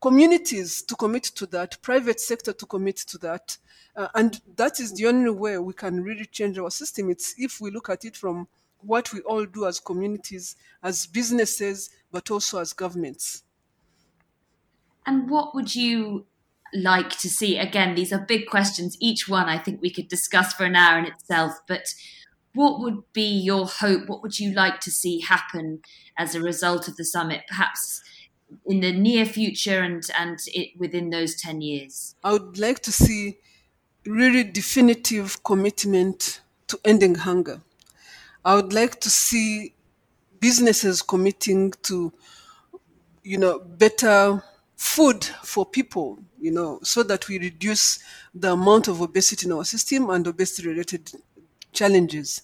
communities 0.00 0.80
to 0.80 0.96
commit 0.96 1.24
to 1.24 1.44
that, 1.44 1.76
private 1.82 2.18
sector 2.18 2.54
to 2.54 2.64
commit 2.64 2.96
to 2.96 3.18
that, 3.18 3.58
uh, 3.94 4.08
and 4.14 4.40
that 4.56 4.80
is 4.80 4.94
the 4.94 5.06
only 5.06 5.28
way 5.28 5.58
we 5.58 5.74
can 5.74 6.02
really 6.02 6.24
change 6.24 6.58
our 6.58 6.70
system. 6.70 7.11
It's 7.11 7.34
if 7.37 7.61
we 7.61 7.70
look 7.70 7.90
at 7.90 8.06
it 8.06 8.16
from 8.16 8.48
what 8.80 9.12
we 9.12 9.20
all 9.20 9.44
do 9.44 9.66
as 9.66 9.80
communities, 9.80 10.56
as 10.82 11.06
businesses, 11.06 11.90
but 12.10 12.30
also 12.30 12.60
as 12.60 12.72
governments. 12.72 13.42
And 15.06 15.30
what 15.30 15.54
would 15.54 15.74
you 15.74 16.26
like 16.74 17.10
to 17.18 17.28
see? 17.28 17.58
Again, 17.58 17.94
these 17.94 18.12
are 18.12 18.18
big 18.18 18.46
questions. 18.46 18.96
Each 19.00 19.28
one 19.28 19.48
I 19.48 19.58
think 19.58 19.80
we 19.80 19.90
could 19.90 20.08
discuss 20.08 20.52
for 20.52 20.64
an 20.64 20.76
hour 20.76 20.98
in 20.98 21.06
itself, 21.06 21.52
but 21.66 21.94
what 22.54 22.80
would 22.80 23.02
be 23.12 23.28
your 23.28 23.66
hope? 23.66 24.08
What 24.08 24.22
would 24.22 24.38
you 24.38 24.52
like 24.52 24.80
to 24.80 24.90
see 24.90 25.20
happen 25.20 25.80
as 26.16 26.34
a 26.34 26.40
result 26.40 26.88
of 26.88 26.96
the 26.96 27.04
summit, 27.04 27.42
perhaps 27.48 28.02
in 28.66 28.80
the 28.80 28.92
near 28.92 29.24
future 29.24 29.80
and, 29.80 30.02
and 30.18 30.38
it, 30.48 30.78
within 30.78 31.10
those 31.10 31.40
10 31.40 31.60
years? 31.60 32.16
I 32.24 32.32
would 32.32 32.58
like 32.58 32.80
to 32.80 32.92
see 32.92 33.38
really 34.06 34.44
definitive 34.44 35.42
commitment 35.44 36.40
to 36.68 36.80
ending 36.84 37.16
hunger. 37.16 37.60
I 38.48 38.54
would 38.54 38.72
like 38.72 38.98
to 39.00 39.11
see 39.11 39.74
businesses 40.40 41.02
committing 41.02 41.74
to, 41.82 42.11
you 43.22 43.37
know, 43.37 43.58
better 43.58 44.42
food 44.74 45.22
for 45.44 45.66
people, 45.66 46.18
you 46.40 46.52
know, 46.52 46.80
so 46.82 47.02
that 47.02 47.28
we 47.28 47.38
reduce 47.38 47.98
the 48.34 48.52
amount 48.52 48.88
of 48.88 49.02
obesity 49.02 49.44
in 49.44 49.52
our 49.52 49.66
system 49.66 50.08
and 50.08 50.26
obesity 50.26 50.66
related 50.66 51.12
challenges. 51.74 52.40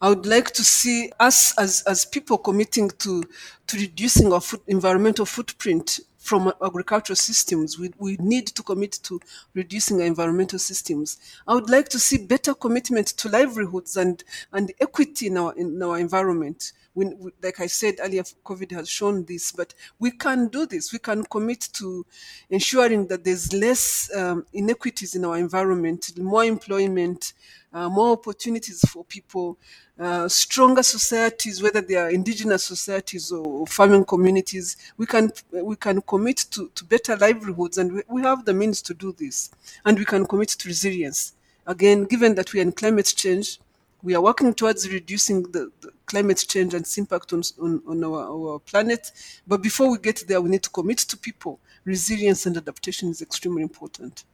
I 0.00 0.08
would 0.08 0.24
like 0.24 0.52
to 0.52 0.64
see 0.64 1.12
us 1.20 1.54
as, 1.58 1.82
as 1.86 2.06
people 2.06 2.38
committing 2.38 2.88
to, 3.00 3.22
to 3.66 3.76
reducing 3.76 4.32
our 4.32 4.40
food, 4.40 4.62
environmental 4.68 5.26
footprint 5.26 6.00
from 6.22 6.52
agricultural 6.64 7.16
systems. 7.16 7.78
We, 7.78 7.92
we 7.98 8.16
need 8.18 8.46
to 8.46 8.62
commit 8.62 8.92
to 9.02 9.20
reducing 9.54 10.00
our 10.00 10.06
environmental 10.06 10.60
systems. 10.60 11.18
I 11.48 11.54
would 11.54 11.68
like 11.68 11.88
to 11.90 11.98
see 11.98 12.16
better 12.16 12.54
commitment 12.54 13.08
to 13.08 13.28
livelihoods 13.28 13.96
and, 13.96 14.22
and 14.52 14.72
equity 14.80 15.26
in 15.26 15.36
our, 15.36 15.52
in 15.54 15.82
our 15.82 15.98
environment. 15.98 16.72
We, 16.94 17.06
we, 17.06 17.30
like 17.42 17.60
I 17.60 17.66
said 17.66 17.96
earlier, 18.00 18.22
COVID 18.44 18.72
has 18.72 18.88
shown 18.88 19.24
this, 19.24 19.52
but 19.52 19.74
we 19.98 20.10
can 20.10 20.48
do 20.48 20.66
this. 20.66 20.92
We 20.92 20.98
can 20.98 21.24
commit 21.24 21.68
to 21.74 22.04
ensuring 22.50 23.06
that 23.08 23.24
there's 23.24 23.52
less 23.52 24.10
um, 24.14 24.44
inequities 24.52 25.14
in 25.14 25.24
our 25.24 25.38
environment, 25.38 26.16
more 26.18 26.44
employment, 26.44 27.32
uh, 27.72 27.88
more 27.88 28.12
opportunities 28.12 28.80
for 28.90 29.04
people, 29.04 29.58
uh, 29.98 30.28
stronger 30.28 30.82
societies, 30.82 31.62
whether 31.62 31.80
they 31.80 31.94
are 31.94 32.10
indigenous 32.10 32.64
societies 32.64 33.32
or 33.32 33.66
farming 33.66 34.04
communities, 34.04 34.76
we 34.96 35.06
can 35.06 35.30
we 35.50 35.76
can 35.76 36.00
commit 36.02 36.44
to, 36.50 36.70
to 36.74 36.84
better 36.84 37.16
livelihoods, 37.16 37.78
and 37.78 37.92
we, 37.92 38.02
we 38.08 38.22
have 38.22 38.44
the 38.44 38.52
means 38.52 38.82
to 38.82 38.94
do 38.94 39.14
this, 39.18 39.50
and 39.84 39.98
we 39.98 40.04
can 40.04 40.26
commit 40.26 40.48
to 40.48 40.68
resilience. 40.68 41.32
Again, 41.66 42.04
given 42.04 42.34
that 42.34 42.52
we 42.52 42.58
are 42.60 42.62
in 42.62 42.72
climate 42.72 43.12
change, 43.16 43.60
we 44.02 44.14
are 44.14 44.20
working 44.20 44.52
towards 44.52 44.88
reducing 44.88 45.42
the, 45.52 45.70
the 45.80 45.90
climate 46.06 46.44
change 46.48 46.74
and 46.74 46.82
its 46.82 46.98
impact 46.98 47.32
on, 47.32 47.42
on, 47.60 47.82
on 47.86 48.04
our, 48.04 48.52
our 48.52 48.58
planet. 48.58 49.12
But 49.46 49.62
before 49.62 49.90
we 49.90 49.98
get 49.98 50.24
there, 50.26 50.40
we 50.40 50.50
need 50.50 50.62
to 50.64 50.70
commit 50.70 50.98
to 50.98 51.16
people. 51.16 51.60
Resilience 51.84 52.46
and 52.46 52.56
adaptation 52.56 53.10
is 53.10 53.22
extremely 53.22 53.62
important. 53.62 54.24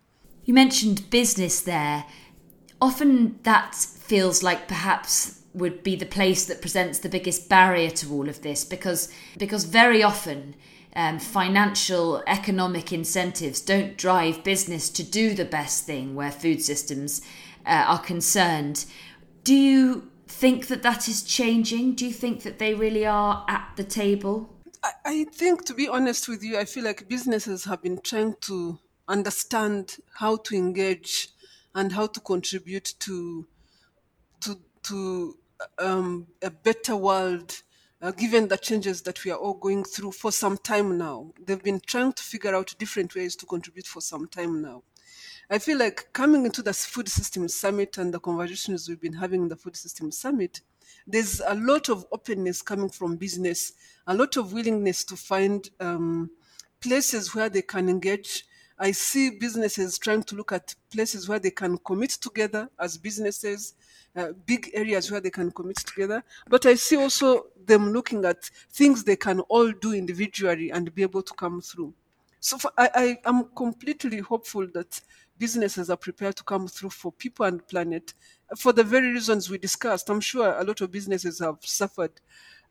You 0.45 0.55
mentioned 0.55 1.11
business 1.11 1.61
there. 1.61 2.05
Often 2.81 3.41
that 3.43 3.75
feels 3.75 4.43
like 4.43 4.69
perhaps 4.69 5.43
would 5.55 5.83
be 5.83 5.97
the 5.97 6.07
place 6.07 6.47
that 6.47 6.61
presents 6.61 7.01
the 7.01 7.09
biggest 7.09 7.49
barrier 7.49 7.91
to 7.91 8.13
all 8.13 8.29
of 8.29 8.43
this 8.43 8.65
because 8.65 9.13
because 9.39 9.65
very 9.65 10.03
often 10.03 10.55
um, 10.95 11.19
financial 11.19 12.23
economic 12.27 12.93
incentives 12.93 13.61
don't 13.61 13.97
drive 13.97 14.45
business 14.45 14.89
to 14.91 15.03
do 15.03 15.35
the 15.35 15.45
best 15.45 15.85
thing 15.85 16.15
where 16.15 16.31
food 16.31 16.63
systems 16.63 17.23
uh, 17.67 17.85
are 17.87 17.99
concerned. 17.99 18.87
Do 19.49 19.55
you 19.55 20.11
think 20.27 20.67
that 20.67 20.83
that 20.83 21.09
is 21.09 21.23
changing? 21.23 21.95
Do 21.95 22.05
you 22.05 22.13
think 22.13 22.43
that 22.43 22.59
they 22.59 22.75
really 22.75 23.07
are 23.07 23.47
at 23.49 23.73
the 23.77 23.83
table? 23.83 24.55
I, 25.07 25.25
think, 25.33 25.65
to 25.65 25.73
be 25.73 25.89
honest 25.89 26.29
with 26.29 26.43
you, 26.43 26.59
I 26.59 26.67
feel 26.67 26.85
like 26.85 27.09
businesses 27.09 27.65
have 27.65 27.81
been 27.81 27.99
trying 28.03 28.35
to 28.43 28.79
understand 29.09 29.97
how 30.17 30.37
to 30.37 30.55
engage 30.55 31.31
and 31.75 31.91
how 31.93 32.09
to 32.09 32.21
contribute 32.21 32.93
to 32.99 33.47
to 34.43 34.61
to 34.83 35.39
um, 35.79 36.27
a 36.43 36.51
better 36.51 36.95
world 36.95 37.63
uh, 38.03 38.11
given 38.11 38.49
the 38.49 38.59
changes 38.59 39.01
that 39.01 39.25
we 39.25 39.31
are 39.31 39.39
all 39.39 39.55
going 39.55 39.83
through 39.83 40.13
for 40.13 40.31
some 40.31 40.59
time 40.59 40.99
now. 40.99 41.33
They've 41.43 41.63
been 41.63 41.81
trying 41.81 42.13
to 42.13 42.23
figure 42.23 42.55
out 42.55 42.75
different 42.79 43.15
ways 43.15 43.35
to 43.37 43.47
contribute 43.47 43.87
for 43.87 44.03
some 44.03 44.29
time 44.29 44.61
now. 44.61 44.83
I 45.51 45.59
feel 45.59 45.79
like 45.79 46.13
coming 46.13 46.45
into 46.45 46.63
the 46.63 46.75
Food 46.75 47.09
Systems 47.09 47.55
Summit 47.55 47.97
and 47.99 48.13
the 48.13 48.21
conversations 48.21 48.89
we've 48.89 49.01
been 49.01 49.15
having 49.15 49.43
in 49.43 49.49
the 49.49 49.57
Food 49.57 49.77
Systems 49.77 50.19
Summit, 50.19 50.61
there's 51.07 51.41
a 51.41 51.55
lot 51.55 51.89
of 51.89 52.05
openness 52.13 52.61
coming 52.61 52.91
from 52.91 53.17
business, 53.17 53.73
a 54.07 54.15
lot 54.15 54.37
of 54.37 54.53
willingness 54.53 55.05
to 55.05 55.17
find 55.17 55.71
um, 55.81 56.31
places 56.81 57.35
where 57.35 57.49
they 57.49 57.63
can 57.63 57.89
engage 57.89 58.45
I 58.81 58.93
see 58.93 59.31
businesses 59.31 59.99
trying 59.99 60.23
to 60.25 60.37
look 60.37 60.53
at 60.53 60.75
places 60.93 61.29
where 61.29 61.41
they 61.41 61.51
can 61.51 61.79
commit 61.79 62.11
together 62.11 62.71
as 62.79 62.97
businesses, 62.97 63.75
uh, 64.15 64.29
big 64.47 64.71
areas 64.73 65.11
where 65.11 65.21
they 65.21 65.31
can 65.31 65.51
commit 65.51 65.79
together. 65.79 66.23
But 66.49 66.65
I 66.65 66.75
see 66.75 66.97
also 66.97 67.47
them 67.67 67.93
looking 67.93 68.25
at 68.25 68.45
things 68.71 69.03
they 69.03 69.17
can 69.17 69.41
all 69.41 69.73
do 69.73 69.93
individually 69.93 70.71
and 70.71 70.95
be 70.95 71.03
able 71.03 71.23
to 71.23 71.35
come 71.35 71.61
through. 71.61 71.93
So 72.41 72.59
for, 72.59 72.71
I, 72.77 72.91
I 73.25 73.29
am 73.29 73.51
completely 73.55 74.19
hopeful 74.19 74.67
that 74.75 75.01
businesses 75.39 75.91
are 75.91 75.97
prepared 75.97 76.37
to 76.37 76.45
come 76.45 76.69
through 76.69 76.91
for 76.91 77.13
people 77.13 77.47
and 77.47 77.67
planet 77.67 78.15
for 78.57 78.73
the 78.73 78.85
very 78.85 79.13
reasons 79.13 79.51
we 79.51 79.59
discussed. 79.59 80.09
I'm 80.11 80.21
sure 80.21 80.59
a 80.59 80.65
lot 80.65 80.81
of 80.81 80.91
businesses 80.91 81.39
have 81.41 81.59
suffered 81.63 82.21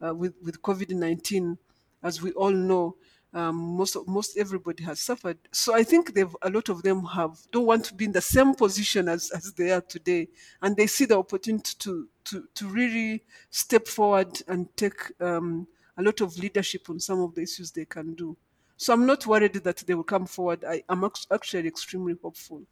uh, 0.06 0.14
with, 0.14 0.34
with 0.44 0.62
COVID 0.62 0.92
19, 0.92 1.58
as 2.04 2.22
we 2.22 2.32
all 2.32 2.52
know 2.52 2.96
um, 3.34 3.56
most 3.56 3.98
most 4.08 4.38
everybody 4.38 4.84
has 4.84 5.00
suffered. 5.02 5.38
So 5.52 5.76
I 5.76 5.84
think 5.84 6.14
they've 6.14 6.36
a 6.42 6.50
lot 6.50 6.70
of 6.70 6.82
them 6.82 7.04
have 7.06 7.38
don't 7.52 7.66
want 7.66 7.86
to 7.86 7.94
be 7.94 8.06
in 8.06 8.12
the 8.12 8.22
same 8.22 8.56
position 8.56 9.10
as, 9.10 9.32
as 9.32 9.54
they 9.54 9.72
are 9.72 9.82
today, 9.82 10.30
and 10.62 10.76
they 10.76 10.88
see 10.88 11.06
the 11.06 11.18
opportunity 11.18 11.74
to 11.80 12.08
to 12.26 12.48
to 12.56 12.68
really 12.68 13.24
step 13.50 13.88
forward 13.88 14.42
and 14.48 14.76
take 14.78 15.12
um, 15.22 15.68
a 15.98 16.04
lot 16.04 16.22
of 16.22 16.38
leadership 16.38 16.90
on 16.90 17.00
some 17.00 17.20
of 17.20 17.36
the 17.36 17.42
issues 17.42 17.72
they 17.72 17.86
can 17.86 18.14
do. 18.16 18.38
So 18.78 18.94
I'm 18.94 19.08
not 19.08 19.26
worried 19.26 19.56
that 19.56 19.78
they 19.78 19.96
will 19.96 20.04
come 20.04 20.28
forward. 20.28 20.64
I 20.64 20.84
am 20.88 21.04
actually 21.32 21.68
extremely 21.68 22.16
hopeful. 22.22 22.64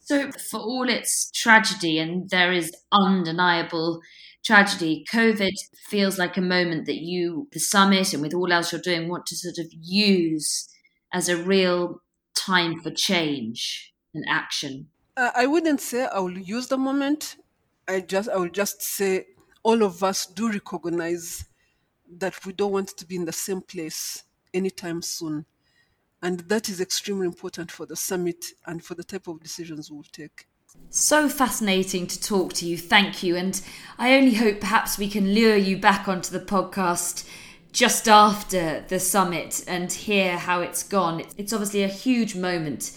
So, 0.00 0.30
for 0.50 0.58
all 0.58 0.88
its 0.88 1.30
tragedy, 1.30 1.98
and 1.98 2.30
there 2.30 2.52
is 2.52 2.74
undeniable 2.90 4.00
tragedy, 4.42 5.04
COVID 5.12 5.52
feels 5.88 6.18
like 6.18 6.38
a 6.38 6.40
moment 6.40 6.86
that 6.86 6.96
you, 6.96 7.48
the 7.52 7.60
summit, 7.60 8.14
and 8.14 8.22
with 8.22 8.32
all 8.32 8.50
else 8.50 8.72
you're 8.72 8.80
doing, 8.80 9.08
want 9.08 9.26
to 9.26 9.36
sort 9.36 9.58
of 9.58 9.66
use 9.70 10.68
as 11.12 11.28
a 11.28 11.36
real 11.36 12.00
time 12.34 12.80
for 12.80 12.90
change 12.90 13.92
and 14.14 14.24
action. 14.28 14.88
Uh, 15.16 15.30
I 15.36 15.46
wouldn't 15.46 15.82
say 15.82 16.06
I 16.06 16.18
will 16.20 16.38
use 16.38 16.68
the 16.68 16.78
moment. 16.78 17.36
I 17.86 18.00
just, 18.00 18.30
I 18.30 18.36
will 18.36 18.48
just 18.48 18.82
say 18.82 19.26
all 19.62 19.82
of 19.82 20.02
us 20.02 20.24
do 20.24 20.50
recognize 20.50 21.44
that 22.16 22.46
we 22.46 22.54
don't 22.54 22.72
want 22.72 22.88
to 22.96 23.06
be 23.06 23.16
in 23.16 23.26
the 23.26 23.32
same 23.32 23.60
place 23.60 24.24
anytime 24.52 25.02
soon. 25.02 25.46
And 26.22 26.40
that 26.40 26.68
is 26.68 26.80
extremely 26.80 27.26
important 27.26 27.70
for 27.70 27.86
the 27.86 27.96
summit 27.96 28.44
and 28.66 28.84
for 28.84 28.94
the 28.94 29.04
type 29.04 29.26
of 29.26 29.42
decisions 29.42 29.90
we'll 29.90 30.04
take. 30.12 30.46
So 30.90 31.28
fascinating 31.28 32.06
to 32.08 32.20
talk 32.20 32.52
to 32.54 32.66
you. 32.66 32.76
Thank 32.76 33.22
you. 33.22 33.36
And 33.36 33.60
I 33.98 34.14
only 34.14 34.34
hope 34.34 34.60
perhaps 34.60 34.98
we 34.98 35.08
can 35.08 35.34
lure 35.34 35.56
you 35.56 35.76
back 35.78 36.08
onto 36.08 36.30
the 36.30 36.44
podcast 36.44 37.28
just 37.72 38.08
after 38.08 38.84
the 38.88 39.00
summit 39.00 39.64
and 39.66 39.92
hear 39.92 40.36
how 40.36 40.60
it's 40.60 40.82
gone. 40.82 41.24
It's 41.36 41.52
obviously 41.52 41.82
a 41.82 41.88
huge 41.88 42.34
moment 42.34 42.92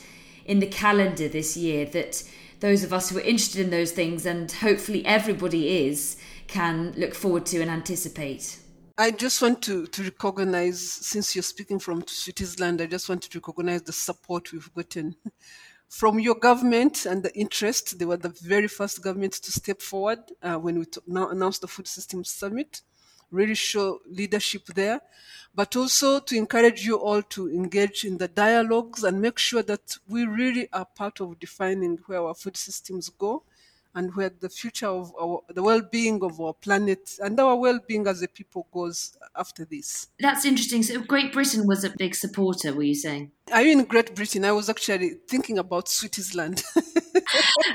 in 0.46 0.60
the 0.60 0.68
calendar 0.68 1.28
this 1.28 1.56
year 1.56 1.86
that 1.86 2.24
those 2.60 2.84
of 2.84 2.94
us 2.94 3.10
who 3.10 3.18
are 3.18 3.22
interested 3.22 3.62
in 3.62 3.72
those 3.72 3.92
things, 3.92 4.26
and 4.26 4.52
hopefully 4.52 5.06
everybody 5.06 5.86
is, 5.88 6.18
can 6.48 6.94
look 6.98 7.13
forward 7.13 7.46
to 7.48 7.62
and 7.62 7.70
anticipate. 7.70 8.58
I 8.95 9.10
just 9.10 9.41
want 9.41 9.63
to, 9.63 9.88
to 9.88 10.03
recognize, 10.03 10.79
since 10.79 11.36
you're 11.36 11.41
speaking 11.41 11.79
from 11.79 12.06
Switzerland, 12.06 12.79
I 12.79 12.86
just 12.86 13.10
want 13.10 13.23
to 13.23 13.39
recognize 13.39 13.82
the 13.82 13.91
support 13.91 14.51
we've 14.53 14.71
gotten 14.71 15.15
from 15.89 16.19
your 16.19 16.36
government 16.36 17.08
and 17.08 17.23
the 17.23 17.36
interest. 17.36 17.97
They 17.97 18.06
were 18.06 18.17
the 18.17 18.29
very 18.43 18.67
first 18.67 19.01
government 19.01 19.34
to 19.34 19.51
step 19.51 19.82
forward 19.82 20.19
uh, 20.43 20.58
when 20.58 20.77
we 20.77 20.86
t- 20.86 21.01
now 21.08 21.29
announced 21.29 21.62
the 21.62 21.67
Food 21.67 21.88
Systems 21.88 22.29
Summit, 22.29 22.82
really 23.32 23.56
show 23.56 23.97
leadership 24.08 24.67
there, 24.75 25.01
but 25.56 25.75
also 25.75 26.19
to 26.19 26.38
encourage 26.38 26.86
you 26.86 26.97
all 26.97 27.23
to 27.23 27.49
engage 27.49 28.06
in 28.06 28.19
the 28.19 28.27
dialogues 28.27 29.03
and 29.03 29.19
make 29.19 29.39
sure 29.39 29.63
that 29.63 29.97
we 30.08 30.25
really 30.25 30.71
are 30.71 30.86
part 30.86 31.19
of 31.19 31.39
defining 31.39 31.97
where 32.06 32.21
our 32.21 32.36
food 32.36 32.58
systems 32.58 33.10
go 33.10 33.41
and 33.95 34.15
where 34.15 34.32
the 34.39 34.49
future 34.49 34.88
of 34.88 35.12
our, 35.21 35.41
the 35.53 35.62
well-being 35.62 36.23
of 36.23 36.39
our 36.39 36.53
planet 36.53 37.12
and 37.19 37.39
our 37.39 37.56
well-being 37.56 38.08
as 38.08 38.21
a 38.21 38.27
people 38.27 38.67
goes 38.73 39.17
after 39.36 39.65
this. 39.65 40.08
That's 40.19 40.45
interesting. 40.45 40.84
So 40.84 41.01
Great 41.01 41.34
Britain 41.34 41.67
was 41.67 41.84
a 41.84 41.91
big 41.97 42.15
supporter, 42.15 42.73
were 42.73 42.84
you 42.84 42.95
saying? 42.95 43.32
Are 43.51 43.62
you 43.62 43.73
in 43.73 43.84
Great 43.86 44.15
Britain? 44.15 44.45
I 44.45 44.51
was 44.51 44.69
actually 44.69 45.15
thinking 45.27 45.60
about 45.60 45.89
Switzerland. 45.89 46.63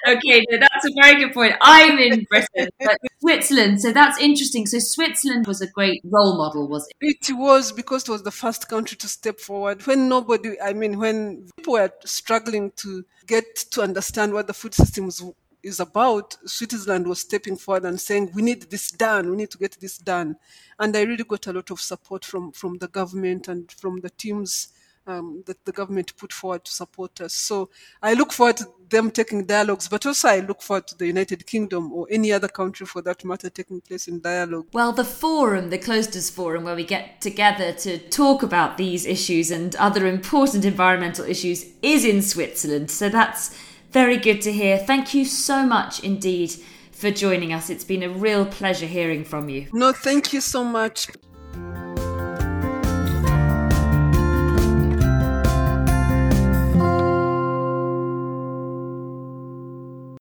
okay, 0.09 0.45
no, 0.51 0.59
that's 0.59 0.87
a 0.87 0.91
very 1.03 1.23
good 1.23 1.35
point. 1.35 1.55
I'm 1.61 1.99
in 1.99 2.25
Britain, 2.29 2.71
but 2.81 2.99
Switzerland. 3.21 3.81
So 3.81 3.93
that's 3.93 4.19
interesting. 4.19 4.67
So 4.67 4.79
Switzerland 4.79 5.47
was 5.47 5.61
a 5.61 5.67
great 5.67 6.01
role 6.05 6.37
model, 6.37 6.69
was 6.69 6.89
it? 6.89 7.19
It 7.29 7.37
was 7.37 7.71
because 7.73 8.03
it 8.05 8.09
was 8.09 8.23
the 8.23 8.31
first 8.31 8.69
country 8.69 8.97
to 8.97 9.09
step 9.09 9.39
forward 9.39 9.87
when 9.87 10.09
nobody, 10.09 10.61
I 10.61 10.73
mean, 10.73 10.99
when 10.99 11.49
people 11.57 11.75
were 11.75 11.93
struggling 12.05 12.73
to 12.77 13.05
get 13.27 13.57
to 13.73 13.83
understand 13.83 14.33
what 14.33 14.47
the 14.47 14.55
food 14.55 14.75
systems 14.75 15.23
is 15.63 15.81
about, 15.81 16.37
Switzerland 16.45 17.07
was 17.07 17.21
stepping 17.21 17.57
forward 17.57 17.85
and 17.85 18.01
saying, 18.01 18.31
"We 18.35 18.43
need 18.43 18.71
this 18.71 18.91
done. 18.91 19.31
We 19.31 19.37
need 19.37 19.51
to 19.51 19.59
get 19.59 19.79
this 19.81 19.99
done," 19.99 20.37
and 20.79 20.97
I 20.97 21.03
really 21.03 21.25
got 21.25 21.47
a 21.47 21.53
lot 21.53 21.71
of 21.71 21.81
support 21.81 22.25
from 22.25 22.53
from 22.53 22.79
the 22.79 22.89
government 22.89 23.49
and 23.49 23.71
from 23.73 24.01
the 24.01 24.11
teams 24.11 24.69
um, 25.09 25.43
that 25.47 25.65
the 25.65 25.73
government 25.73 26.17
put 26.17 26.33
forward 26.33 26.65
to 26.65 26.73
support 26.73 27.21
us. 27.21 27.35
So 27.35 27.71
I 28.03 28.15
look 28.15 28.33
forward 28.33 28.59
to 28.59 28.67
them 28.91 29.11
taking 29.11 29.45
dialogues, 29.45 29.89
but 29.89 30.05
also 30.07 30.29
I 30.29 30.41
look 30.41 30.63
forward 30.63 30.87
to 30.89 30.97
the 30.97 31.07
United 31.07 31.47
Kingdom 31.47 31.93
or 31.93 32.07
any 32.11 32.33
other 32.33 32.49
country 32.49 32.87
for 32.87 33.03
that 33.03 33.25
matter 33.25 33.51
taking 33.51 33.81
place 33.81 34.09
in 34.09 34.21
dialogue. 34.21 34.67
Well, 34.73 34.93
the 34.93 35.05
forum, 35.05 35.71
the 35.71 35.79
Klosters 35.79 36.31
Forum, 36.31 36.65
where 36.65 36.77
we 36.77 36.85
get 36.85 37.21
together 37.21 37.73
to 37.73 37.99
talk 37.99 38.43
about 38.43 38.77
these 38.77 39.07
issues 39.07 39.51
and 39.51 39.75
other 39.77 40.07
important 40.07 40.65
environmental 40.65 41.25
issues, 41.25 41.67
is 41.83 42.05
in 42.05 42.23
Switzerland. 42.23 42.91
So 42.91 43.09
that's 43.09 43.55
very 43.91 44.17
good 44.17 44.43
to 44.43 44.53
hear. 44.53 44.79
Thank 44.79 45.15
you 45.15 45.25
so 45.25 45.65
much 45.67 46.05
indeed 46.05 46.53
for 46.93 47.11
joining 47.11 47.53
us. 47.53 47.71
It's 47.71 47.85
been 47.85 48.03
a 48.03 48.11
real 48.11 48.45
pleasure 48.45 48.87
hearing 48.87 49.25
from 49.25 49.49
you. 49.49 49.69
No, 49.73 49.93
thank 49.93 50.33
you 50.33 50.41
so 50.41 50.65
much. 50.65 51.09